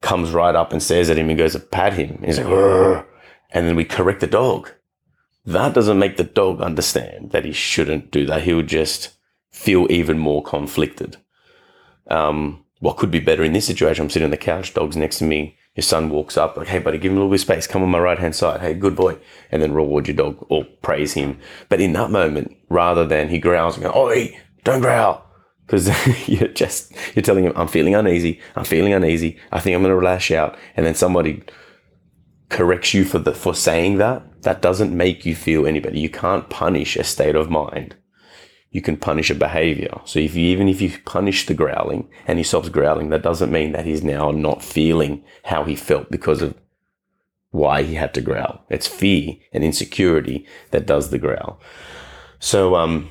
comes 0.00 0.30
right 0.30 0.54
up 0.54 0.72
and 0.72 0.82
stares 0.82 1.10
at 1.10 1.18
him 1.18 1.28
and 1.28 1.38
goes 1.38 1.52
to 1.52 1.60
pat 1.60 1.94
him. 1.94 2.22
He's 2.24 2.38
like, 2.38 2.46
Rrr. 2.46 3.04
and 3.50 3.66
then 3.66 3.76
we 3.76 3.84
correct 3.84 4.20
the 4.20 4.26
dog. 4.26 4.70
That 5.44 5.74
doesn't 5.74 5.98
make 5.98 6.16
the 6.16 6.24
dog 6.24 6.60
understand 6.60 7.30
that 7.30 7.44
he 7.44 7.52
shouldn't 7.52 8.10
do 8.10 8.26
that. 8.26 8.42
He'll 8.42 8.62
just 8.62 9.16
feel 9.50 9.90
even 9.90 10.18
more 10.18 10.42
conflicted. 10.42 11.16
Um, 12.08 12.64
what 12.80 12.96
could 12.96 13.10
be 13.10 13.20
better 13.20 13.42
in 13.42 13.52
this 13.54 13.66
situation? 13.66 14.04
I'm 14.04 14.10
sitting 14.10 14.24
on 14.26 14.30
the 14.30 14.36
couch, 14.36 14.74
dog's 14.74 14.96
next 14.96 15.18
to 15.18 15.24
me. 15.24 15.56
Your 15.74 15.82
son 15.82 16.10
walks 16.10 16.36
up, 16.36 16.56
like, 16.56 16.68
hey, 16.68 16.80
buddy, 16.80 16.98
give 16.98 17.12
him 17.12 17.18
a 17.18 17.20
little 17.20 17.30
bit 17.30 17.36
of 17.36 17.40
space. 17.42 17.66
Come 17.66 17.82
on 17.82 17.88
my 17.88 17.98
right 18.00 18.18
hand 18.18 18.34
side. 18.34 18.60
Hey, 18.60 18.74
good 18.74 18.96
boy. 18.96 19.16
And 19.50 19.62
then 19.62 19.72
reward 19.72 20.08
your 20.08 20.16
dog 20.16 20.44
or 20.48 20.64
praise 20.82 21.14
him. 21.14 21.38
But 21.68 21.80
in 21.80 21.92
that 21.92 22.10
moment, 22.10 22.56
rather 22.68 23.06
than 23.06 23.28
he 23.28 23.38
growls 23.38 23.76
and 23.76 23.84
goes, 23.84 23.92
oh, 23.94 24.26
don't 24.64 24.80
growl, 24.80 25.24
because 25.68 26.28
you're 26.28 26.48
just 26.48 26.92
you're 27.14 27.22
telling 27.22 27.44
him 27.44 27.52
I'm 27.54 27.68
feeling 27.68 27.94
uneasy. 27.94 28.40
I'm 28.56 28.64
feeling 28.64 28.94
uneasy. 28.94 29.38
I 29.52 29.60
think 29.60 29.76
I'm 29.76 29.82
going 29.82 29.98
to 29.98 30.04
lash 30.04 30.30
out, 30.30 30.56
and 30.76 30.84
then 30.84 30.94
somebody 30.94 31.42
corrects 32.48 32.94
you 32.94 33.04
for 33.04 33.18
the 33.18 33.34
for 33.34 33.54
saying 33.54 33.98
that. 33.98 34.24
That 34.42 34.62
doesn't 34.62 34.96
make 34.96 35.26
you 35.26 35.34
feel 35.34 35.66
any 35.66 35.80
better. 35.80 35.96
You 35.96 36.08
can't 36.08 36.48
punish 36.48 36.96
a 36.96 37.04
state 37.04 37.36
of 37.36 37.50
mind. 37.50 37.96
You 38.70 38.80
can 38.80 38.96
punish 38.96 39.30
a 39.30 39.34
behavior. 39.34 40.00
So 40.04 40.20
if 40.20 40.34
you 40.34 40.46
even 40.46 40.68
if 40.68 40.80
you 40.80 40.96
punish 41.04 41.46
the 41.46 41.54
growling 41.54 42.08
and 42.26 42.38
he 42.38 42.44
stops 42.44 42.68
growling, 42.68 43.10
that 43.10 43.22
doesn't 43.22 43.52
mean 43.52 43.72
that 43.72 43.84
he's 43.84 44.02
now 44.02 44.30
not 44.30 44.62
feeling 44.62 45.24
how 45.44 45.64
he 45.64 45.76
felt 45.76 46.10
because 46.10 46.40
of 46.40 46.54
why 47.50 47.82
he 47.82 47.94
had 47.94 48.14
to 48.14 48.20
growl. 48.20 48.64
It's 48.70 48.86
fear 48.86 49.34
and 49.52 49.64
insecurity 49.64 50.46
that 50.70 50.86
does 50.86 51.10
the 51.10 51.18
growl. 51.18 51.60
So 52.38 52.76
um, 52.76 53.10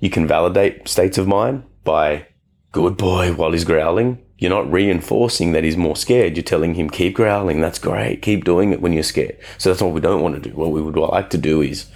you 0.00 0.10
can 0.10 0.26
validate 0.26 0.88
states 0.88 1.16
of 1.16 1.26
mind 1.26 1.64
by 1.88 2.26
good 2.72 2.98
boy 2.98 3.32
while 3.32 3.52
he's 3.52 3.64
growling. 3.64 4.22
You're 4.36 4.50
not 4.50 4.70
reinforcing 4.70 5.52
that 5.52 5.64
he's 5.64 5.76
more 5.76 5.96
scared. 5.96 6.36
You're 6.36 6.42
telling 6.42 6.74
him, 6.74 6.90
keep 6.90 7.14
growling. 7.14 7.62
That's 7.62 7.78
great. 7.78 8.20
Keep 8.20 8.44
doing 8.44 8.72
it 8.74 8.82
when 8.82 8.92
you're 8.92 9.02
scared. 9.02 9.38
So 9.56 9.70
that's 9.70 9.80
what 9.80 9.94
we 9.94 10.02
don't 10.02 10.20
want 10.20 10.34
to 10.34 10.50
do. 10.50 10.54
What 10.54 10.70
we 10.70 10.82
would 10.82 10.96
like 10.96 11.30
to 11.30 11.38
do 11.38 11.62
is, 11.62 11.86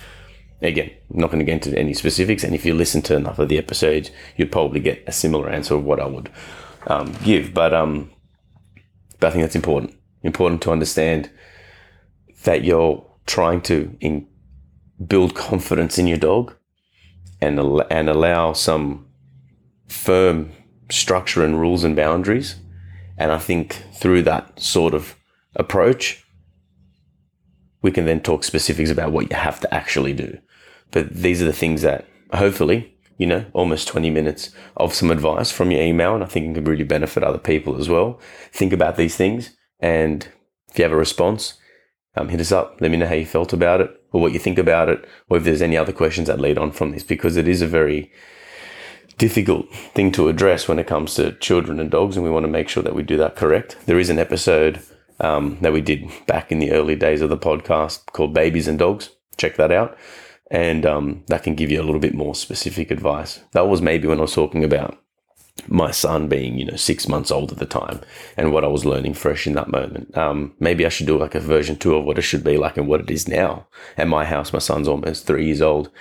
again, 0.62 0.90
I'm 1.12 1.20
not 1.20 1.26
going 1.31 1.40
to 1.40 1.44
get 1.44 1.66
into 1.66 1.78
any 1.78 1.92
specifics. 1.92 2.42
And 2.42 2.55
if 2.55 2.64
you 2.64 2.72
listen 2.74 3.02
to 3.02 3.16
enough 3.16 3.38
of 3.38 3.50
the 3.50 3.59
episodes, 3.59 4.11
you'd 4.37 4.50
probably 4.50 4.81
get 4.81 5.05
a 5.07 5.12
similar 5.12 5.50
answer 5.50 5.74
of 5.74 5.85
what 5.85 6.00
I 6.00 6.07
would 6.07 6.31
um, 6.87 7.14
give. 7.22 7.52
But, 7.52 7.74
um, 7.74 8.11
but 9.20 9.26
I 9.26 9.31
think 9.31 9.42
that's 9.44 9.57
important. 9.57 9.94
Important 10.22 10.62
to 10.62 10.72
understand 10.72 11.31
that 12.44 12.64
you're 12.64 13.05
trying 13.26 13.61
to 13.62 13.94
in, 14.00 14.26
build 15.07 15.35
confidence 15.35 15.98
in 15.98 16.07
your 16.07 16.18
dog 16.18 16.57
and, 17.42 17.61
and 17.90 18.09
allow 18.09 18.55
some 18.55 19.12
firm 19.92 20.50
structure 20.90 21.44
and 21.44 21.61
rules 21.61 21.85
and 21.85 21.94
boundaries. 21.94 22.57
And 23.18 23.31
I 23.31 23.38
think 23.38 23.85
through 23.94 24.22
that 24.22 24.59
sort 24.59 24.94
of 24.94 25.16
approach, 25.55 26.24
we 27.83 27.92
can 27.92 28.07
then 28.07 28.20
talk 28.20 28.44
specifics 28.44 28.90
about 28.90 29.12
what 29.12 29.31
you 29.31 29.37
have 29.37 29.61
to 29.61 29.74
actually 29.74 30.12
do. 30.12 30.38
But 30.90 31.14
these 31.14 31.42
are 31.42 31.46
the 31.46 31.52
things 31.52 31.83
that 31.83 32.07
hopefully, 32.33 32.94
you 33.18 33.26
know, 33.26 33.44
almost 33.52 33.88
20 33.88 34.11
minutes 34.11 34.50
of 34.76 34.94
some 34.94 35.11
advice 35.11 35.50
from 35.50 35.70
your 35.70 35.83
email. 35.83 36.14
And 36.14 36.24
I 36.24 36.26
think 36.26 36.50
it 36.50 36.55
can 36.55 36.64
really 36.64 36.85
benefit 36.85 37.22
other 37.22 37.38
people 37.38 37.78
as 37.78 37.88
well. 37.88 38.18
Think 38.52 38.72
about 38.72 38.96
these 38.96 39.16
things. 39.16 39.57
And 39.81 40.26
if 40.70 40.78
you 40.78 40.85
have 40.85 40.92
a 40.92 40.96
response, 40.96 41.55
um, 42.16 42.28
hit 42.28 42.40
us 42.40 42.52
up. 42.52 42.78
Let 42.81 42.90
me 42.90 42.96
know 42.96 43.07
how 43.07 43.14
you 43.14 43.26
felt 43.26 43.52
about 43.52 43.81
it 43.81 43.90
or 44.12 44.20
what 44.20 44.33
you 44.33 44.38
think 44.38 44.59
about 44.59 44.88
it, 44.90 45.07
or 45.28 45.38
if 45.38 45.44
there's 45.44 45.62
any 45.62 45.76
other 45.76 45.92
questions 45.92 46.28
that 46.28 46.38
lead 46.38 46.59
on 46.59 46.70
from 46.70 46.92
this, 46.92 47.02
because 47.02 47.37
it 47.37 47.48
is 47.48 47.62
a 47.62 47.66
very 47.66 48.12
difficult 49.23 49.73
thing 49.95 50.11
to 50.11 50.29
address 50.29 50.67
when 50.67 50.81
it 50.81 50.89
comes 50.89 51.15
to 51.15 51.31
children 51.35 51.79
and 51.79 51.93
dogs, 51.93 52.17
and 52.17 52.25
we 52.25 52.31
want 52.31 52.43
to 52.43 52.51
make 52.51 52.69
sure 52.69 52.83
that 52.83 52.97
we 52.97 53.05
do 53.05 53.17
that 53.17 53.37
correct. 53.37 53.77
There 53.87 54.01
is 54.01 54.11
an 54.11 54.19
episode 54.19 54.83
um, 55.21 55.59
that 55.61 55.73
we 55.73 55.81
did 55.81 56.11
back 56.27 56.51
in 56.51 56.59
the 56.59 56.73
early 56.73 56.97
days 56.97 57.21
of 57.21 57.31
the 57.31 57.39
podcast 57.39 58.07
called 58.07 58.35
Babies 58.35 58.67
and 58.67 58.81
Dogs. 58.81 59.11
Check 59.37 59.55
that 59.59 59.71
out. 59.71 59.97
And 60.51 60.85
um, 60.85 61.23
that 61.29 61.45
can 61.45 61.55
give 61.55 61.71
you 61.71 61.81
a 61.81 61.85
little 61.85 62.01
bit 62.01 62.15
more 62.15 62.35
specific 62.35 62.91
advice. 62.91 63.39
That 63.53 63.69
was 63.69 63.81
maybe 63.81 64.09
when 64.09 64.19
I 64.19 64.23
was 64.23 64.35
talking 64.35 64.65
about 64.65 64.99
my 65.69 65.93
son 65.93 66.27
being, 66.27 66.59
you 66.59 66.65
know, 66.65 66.77
six 66.77 67.07
months 67.07 67.31
old 67.31 67.53
at 67.53 67.59
the 67.59 67.65
time 67.65 68.01
and 68.37 68.53
what 68.53 68.65
I 68.65 68.69
was 68.69 68.85
learning 68.85 69.15
fresh 69.15 69.47
in 69.47 69.53
that 69.53 69.71
moment. 69.71 70.17
Um, 70.17 70.53
maybe 70.59 70.85
I 70.85 70.89
should 70.89 71.07
do 71.07 71.17
like 71.17 71.37
a 71.37 71.41
version 71.41 71.77
two 71.77 71.95
of 71.95 72.05
what 72.05 72.19
it 72.19 72.23
should 72.23 72.43
be 72.43 72.57
like 72.57 72.77
and 72.77 72.89
what 72.89 73.01
it 73.01 73.11
is 73.11 73.29
now. 73.29 73.69
At 73.97 74.09
my 74.09 74.25
house, 74.25 74.53
my 74.53 74.59
son's 74.59 74.89
almost 74.89 75.27
three 75.27 75.47
years 75.47 75.63
old. 75.63 75.93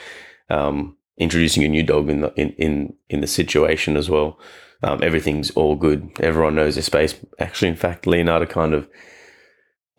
Um, 0.50 0.98
introducing 1.22 1.64
a 1.64 1.70
new 1.70 1.84
dog 1.84 2.10
in 2.10 2.22
the 2.22 2.34
in 2.36 2.50
in, 2.54 2.94
in 3.10 3.22
the 3.22 3.28
situation 3.28 3.96
as 3.96 4.10
well. 4.10 4.40
Um, 4.84 5.00
everything's 5.04 5.52
all 5.52 5.76
good. 5.76 6.10
Everyone 6.20 6.56
knows 6.56 6.76
their 6.76 6.82
space. 6.82 7.16
Actually, 7.40 7.68
in 7.68 7.76
fact, 7.76 8.08
Leonardo 8.08 8.48
kind 8.48 8.74
of 8.74 8.90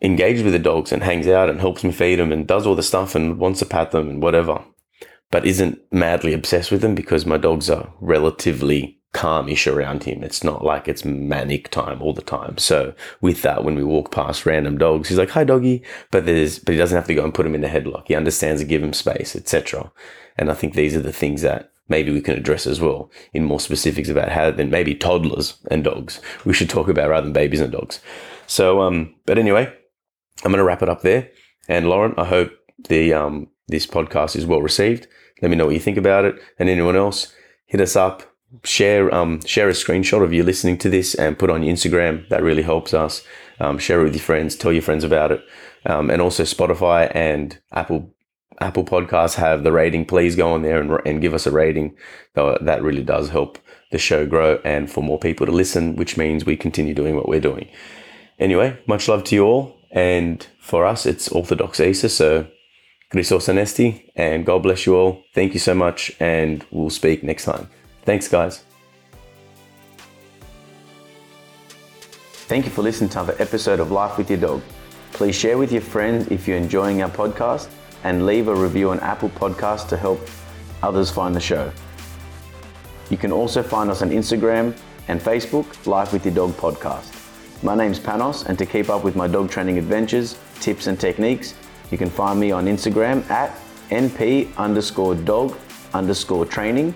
engages 0.01 0.43
with 0.43 0.51
the 0.51 0.59
dogs 0.59 0.91
and 0.91 1.01
hangs 1.01 1.27
out 1.27 1.49
and 1.49 1.61
helps 1.61 1.85
me 1.85 1.91
feed 1.93 2.19
them 2.19 2.33
and 2.33 2.45
does 2.45 2.67
all 2.67 2.75
the 2.75 2.83
stuff 2.83 3.15
and 3.15 3.39
wants 3.39 3.59
to 3.59 3.65
pat 3.65 3.91
them 3.91 4.09
and 4.09 4.21
whatever, 4.21 4.61
but 5.31 5.45
isn't 5.45 5.79
madly 5.91 6.33
obsessed 6.33 6.69
with 6.69 6.81
them 6.81 6.93
because 6.93 7.25
my 7.25 7.37
dogs 7.37 7.69
are 7.69 7.93
relatively 8.01 8.99
calmish 9.13 9.71
around 9.71 10.03
him. 10.03 10.23
It's 10.23 10.43
not 10.43 10.63
like 10.63 10.87
it's 10.87 11.05
manic 11.05 11.69
time 11.69 12.01
all 12.01 12.13
the 12.13 12.21
time. 12.21 12.57
So 12.57 12.93
with 13.21 13.41
that, 13.43 13.63
when 13.63 13.75
we 13.75 13.83
walk 13.83 14.11
past 14.11 14.45
random 14.45 14.77
dogs, 14.77 15.09
he's 15.09 15.17
like, 15.17 15.31
"Hi, 15.31 15.43
doggy," 15.43 15.83
but 16.11 16.25
there's 16.25 16.59
but 16.59 16.73
he 16.73 16.77
doesn't 16.77 16.95
have 16.95 17.07
to 17.07 17.15
go 17.15 17.23
and 17.23 17.33
put 17.33 17.45
him 17.45 17.55
in 17.55 17.63
a 17.63 17.69
headlock. 17.69 18.07
He 18.07 18.15
understands 18.15 18.61
to 18.61 18.67
give 18.67 18.83
him 18.83 18.93
space, 18.93 19.35
etc. 19.35 19.91
And 20.37 20.49
I 20.49 20.53
think 20.55 20.73
these 20.73 20.95
are 20.95 21.01
the 21.01 21.13
things 21.13 21.41
that 21.43 21.71
maybe 21.89 22.11
we 22.11 22.21
can 22.21 22.35
address 22.35 22.65
as 22.65 22.81
well 22.81 23.11
in 23.33 23.43
more 23.43 23.59
specifics 23.59 24.09
about 24.09 24.29
how 24.29 24.49
then 24.51 24.69
maybe 24.69 24.95
toddlers 24.95 25.57
and 25.69 25.83
dogs 25.83 26.21
we 26.45 26.53
should 26.53 26.69
talk 26.69 26.87
about 26.87 27.09
rather 27.09 27.25
than 27.25 27.33
babies 27.33 27.61
and 27.61 27.71
dogs. 27.71 27.99
So, 28.47 28.81
um, 28.81 29.13
but 29.25 29.37
anyway, 29.37 29.71
I'm 30.43 30.51
going 30.51 30.57
to 30.57 30.63
wrap 30.63 30.81
it 30.81 30.89
up 30.89 31.01
there. 31.01 31.29
And 31.67 31.87
Lauren, 31.87 32.13
I 32.17 32.25
hope 32.25 32.51
the 32.89 33.13
um, 33.13 33.47
this 33.67 33.87
podcast 33.87 34.35
is 34.35 34.45
well 34.45 34.61
received. 34.61 35.07
Let 35.41 35.49
me 35.49 35.57
know 35.57 35.65
what 35.65 35.73
you 35.73 35.79
think 35.79 35.97
about 35.97 36.25
it, 36.25 36.41
and 36.57 36.69
anyone 36.69 36.95
else, 36.95 37.33
hit 37.65 37.81
us 37.81 37.95
up. 37.95 38.32
Share 38.63 39.13
um, 39.13 39.41
share 39.45 39.69
a 39.69 39.73
screenshot 39.73 40.23
of 40.23 40.33
you 40.33 40.43
listening 40.43 40.77
to 40.79 40.89
this 40.89 41.15
and 41.15 41.39
put 41.39 41.49
on 41.49 41.63
your 41.63 41.75
Instagram. 41.75 42.27
That 42.29 42.43
really 42.43 42.61
helps 42.61 42.93
us. 42.93 43.23
Um, 43.59 43.77
share 43.77 44.01
it 44.01 44.05
with 44.05 44.15
your 44.15 44.23
friends. 44.23 44.55
Tell 44.55 44.73
your 44.73 44.81
friends 44.81 45.03
about 45.03 45.31
it. 45.31 45.43
Um, 45.85 46.09
and 46.09 46.21
also 46.21 46.43
Spotify 46.43 47.11
and 47.15 47.59
Apple 47.71 48.13
Apple 48.59 48.83
Podcasts 48.83 49.35
have 49.35 49.63
the 49.63 49.71
rating. 49.71 50.05
Please 50.05 50.35
go 50.35 50.53
on 50.53 50.61
there 50.61 50.79
and, 50.79 50.99
and 51.05 51.21
give 51.21 51.33
us 51.33 51.47
a 51.47 51.51
rating. 51.51 51.95
That 52.35 52.83
really 52.83 53.03
does 53.03 53.29
help 53.29 53.57
the 53.91 53.97
show 53.97 54.25
grow 54.25 54.59
and 54.63 54.91
for 54.91 55.03
more 55.03 55.19
people 55.19 55.45
to 55.45 55.51
listen, 55.51 55.95
which 55.95 56.17
means 56.17 56.45
we 56.45 56.57
continue 56.57 56.93
doing 56.93 57.15
what 57.15 57.27
we're 57.27 57.39
doing. 57.39 57.69
Anyway, 58.39 58.79
much 58.87 59.07
love 59.07 59.23
to 59.25 59.35
you 59.35 59.45
all. 59.45 59.77
And 59.91 60.45
for 60.59 60.85
us, 60.85 61.05
it's 61.05 61.29
Orthodox 61.29 61.79
Easter. 61.79 62.09
So, 62.09 62.47
Christos 63.11 63.45
Anesti, 63.47 64.09
and 64.15 64.43
God 64.43 64.63
bless 64.63 64.87
you 64.87 64.95
all. 64.95 65.23
Thank 65.35 65.53
you 65.53 65.59
so 65.59 65.75
much. 65.75 66.11
And 66.19 66.65
we'll 66.71 66.89
speak 66.89 67.23
next 67.23 67.45
time. 67.45 67.69
Thanks, 68.05 68.27
guys. 68.27 68.63
Thank 72.47 72.65
you 72.65 72.71
for 72.71 72.81
listening 72.81 73.09
to 73.11 73.21
another 73.21 73.41
episode 73.41 73.79
of 73.79 73.91
Life 73.91 74.17
with 74.17 74.29
Your 74.29 74.39
Dog. 74.39 74.61
Please 75.13 75.35
share 75.35 75.57
with 75.57 75.71
your 75.71 75.81
friends 75.81 76.27
if 76.27 76.47
you're 76.47 76.57
enjoying 76.57 77.01
our 77.01 77.09
podcast 77.09 77.69
and 78.03 78.25
leave 78.25 78.49
a 78.49 78.55
review 78.55 78.89
on 78.89 78.99
Apple 78.99 79.29
Podcasts 79.29 79.87
to 79.89 79.97
help 79.97 80.19
others 80.81 81.09
find 81.09 81.33
the 81.33 81.39
show. 81.39 81.71
You 83.09 83.17
can 83.17 83.31
also 83.31 83.63
find 83.63 83.89
us 83.89 84.01
on 84.01 84.09
Instagram 84.09 84.77
and 85.07 85.21
Facebook, 85.21 85.87
Life 85.87 86.11
with 86.11 86.25
Your 86.25 86.35
Dog 86.35 86.51
Podcast. 86.51 87.19
My 87.63 87.75
name's 87.75 87.99
Panos, 87.99 88.45
and 88.45 88.57
to 88.59 88.65
keep 88.65 88.89
up 88.89 89.05
with 89.05 89.15
my 89.15 89.27
dog 89.27 89.49
training 89.49 89.77
adventures, 89.77 90.37
tips, 90.59 90.87
and 90.87 90.99
techniques, 90.99 91.55
you 91.91 91.97
can 91.97 92.09
find 92.09 92.39
me 92.39 92.51
on 92.51 92.65
Instagram 92.65 93.27
at 93.29 93.57
np 93.89 94.53
underscore 94.57 95.15
dog 95.15 95.57
underscore 95.93 96.45
training, 96.45 96.93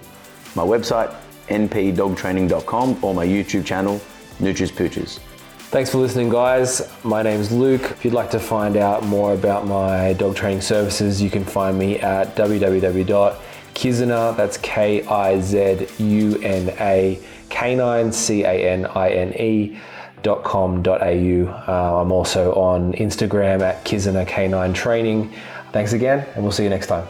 my 0.57 0.63
website 0.63 1.15
npdogtraining.com, 1.47 3.03
or 3.03 3.13
my 3.13 3.25
YouTube 3.25 3.65
channel, 3.65 4.01
Nutris 4.39 4.71
Pooches. 4.71 5.19
Thanks 5.69 5.89
for 5.91 5.97
listening, 5.97 6.29
guys. 6.29 6.89
My 7.03 7.21
name's 7.21 7.51
Luke. 7.51 7.81
If 7.91 8.05
you'd 8.05 8.13
like 8.13 8.31
to 8.31 8.39
find 8.39 8.77
out 8.77 9.03
more 9.03 9.33
about 9.33 9.67
my 9.67 10.13
dog 10.13 10.35
training 10.35 10.61
services, 10.61 11.21
you 11.21 11.29
can 11.29 11.43
find 11.43 11.77
me 11.77 11.99
at 11.99 12.35
www.kizuna, 12.37 13.35
that's 14.37 14.57
K 14.57 15.03
I 15.05 15.41
Z 15.41 15.87
U 15.99 16.39
N 16.41 16.73
A, 16.79 17.19
canine, 17.49 18.13
C 18.13 18.43
A 18.43 18.71
N 18.71 18.85
I 18.85 19.09
N 19.09 19.33
E. 19.33 19.77
Dot 20.23 20.43
com, 20.43 20.81
dot 20.81 21.03
au. 21.03 21.45
Uh, 21.67 22.01
I'm 22.01 22.11
also 22.11 22.51
on 22.55 22.93
Instagram 22.93 23.61
at 23.61 23.85
Kizuna 23.85 24.27
Canine 24.27 24.73
Training. 24.73 25.31
Thanks 25.71 25.93
again, 25.93 26.25
and 26.33 26.43
we'll 26.43 26.51
see 26.51 26.63
you 26.63 26.71
next 26.71 26.87
time. 26.87 27.07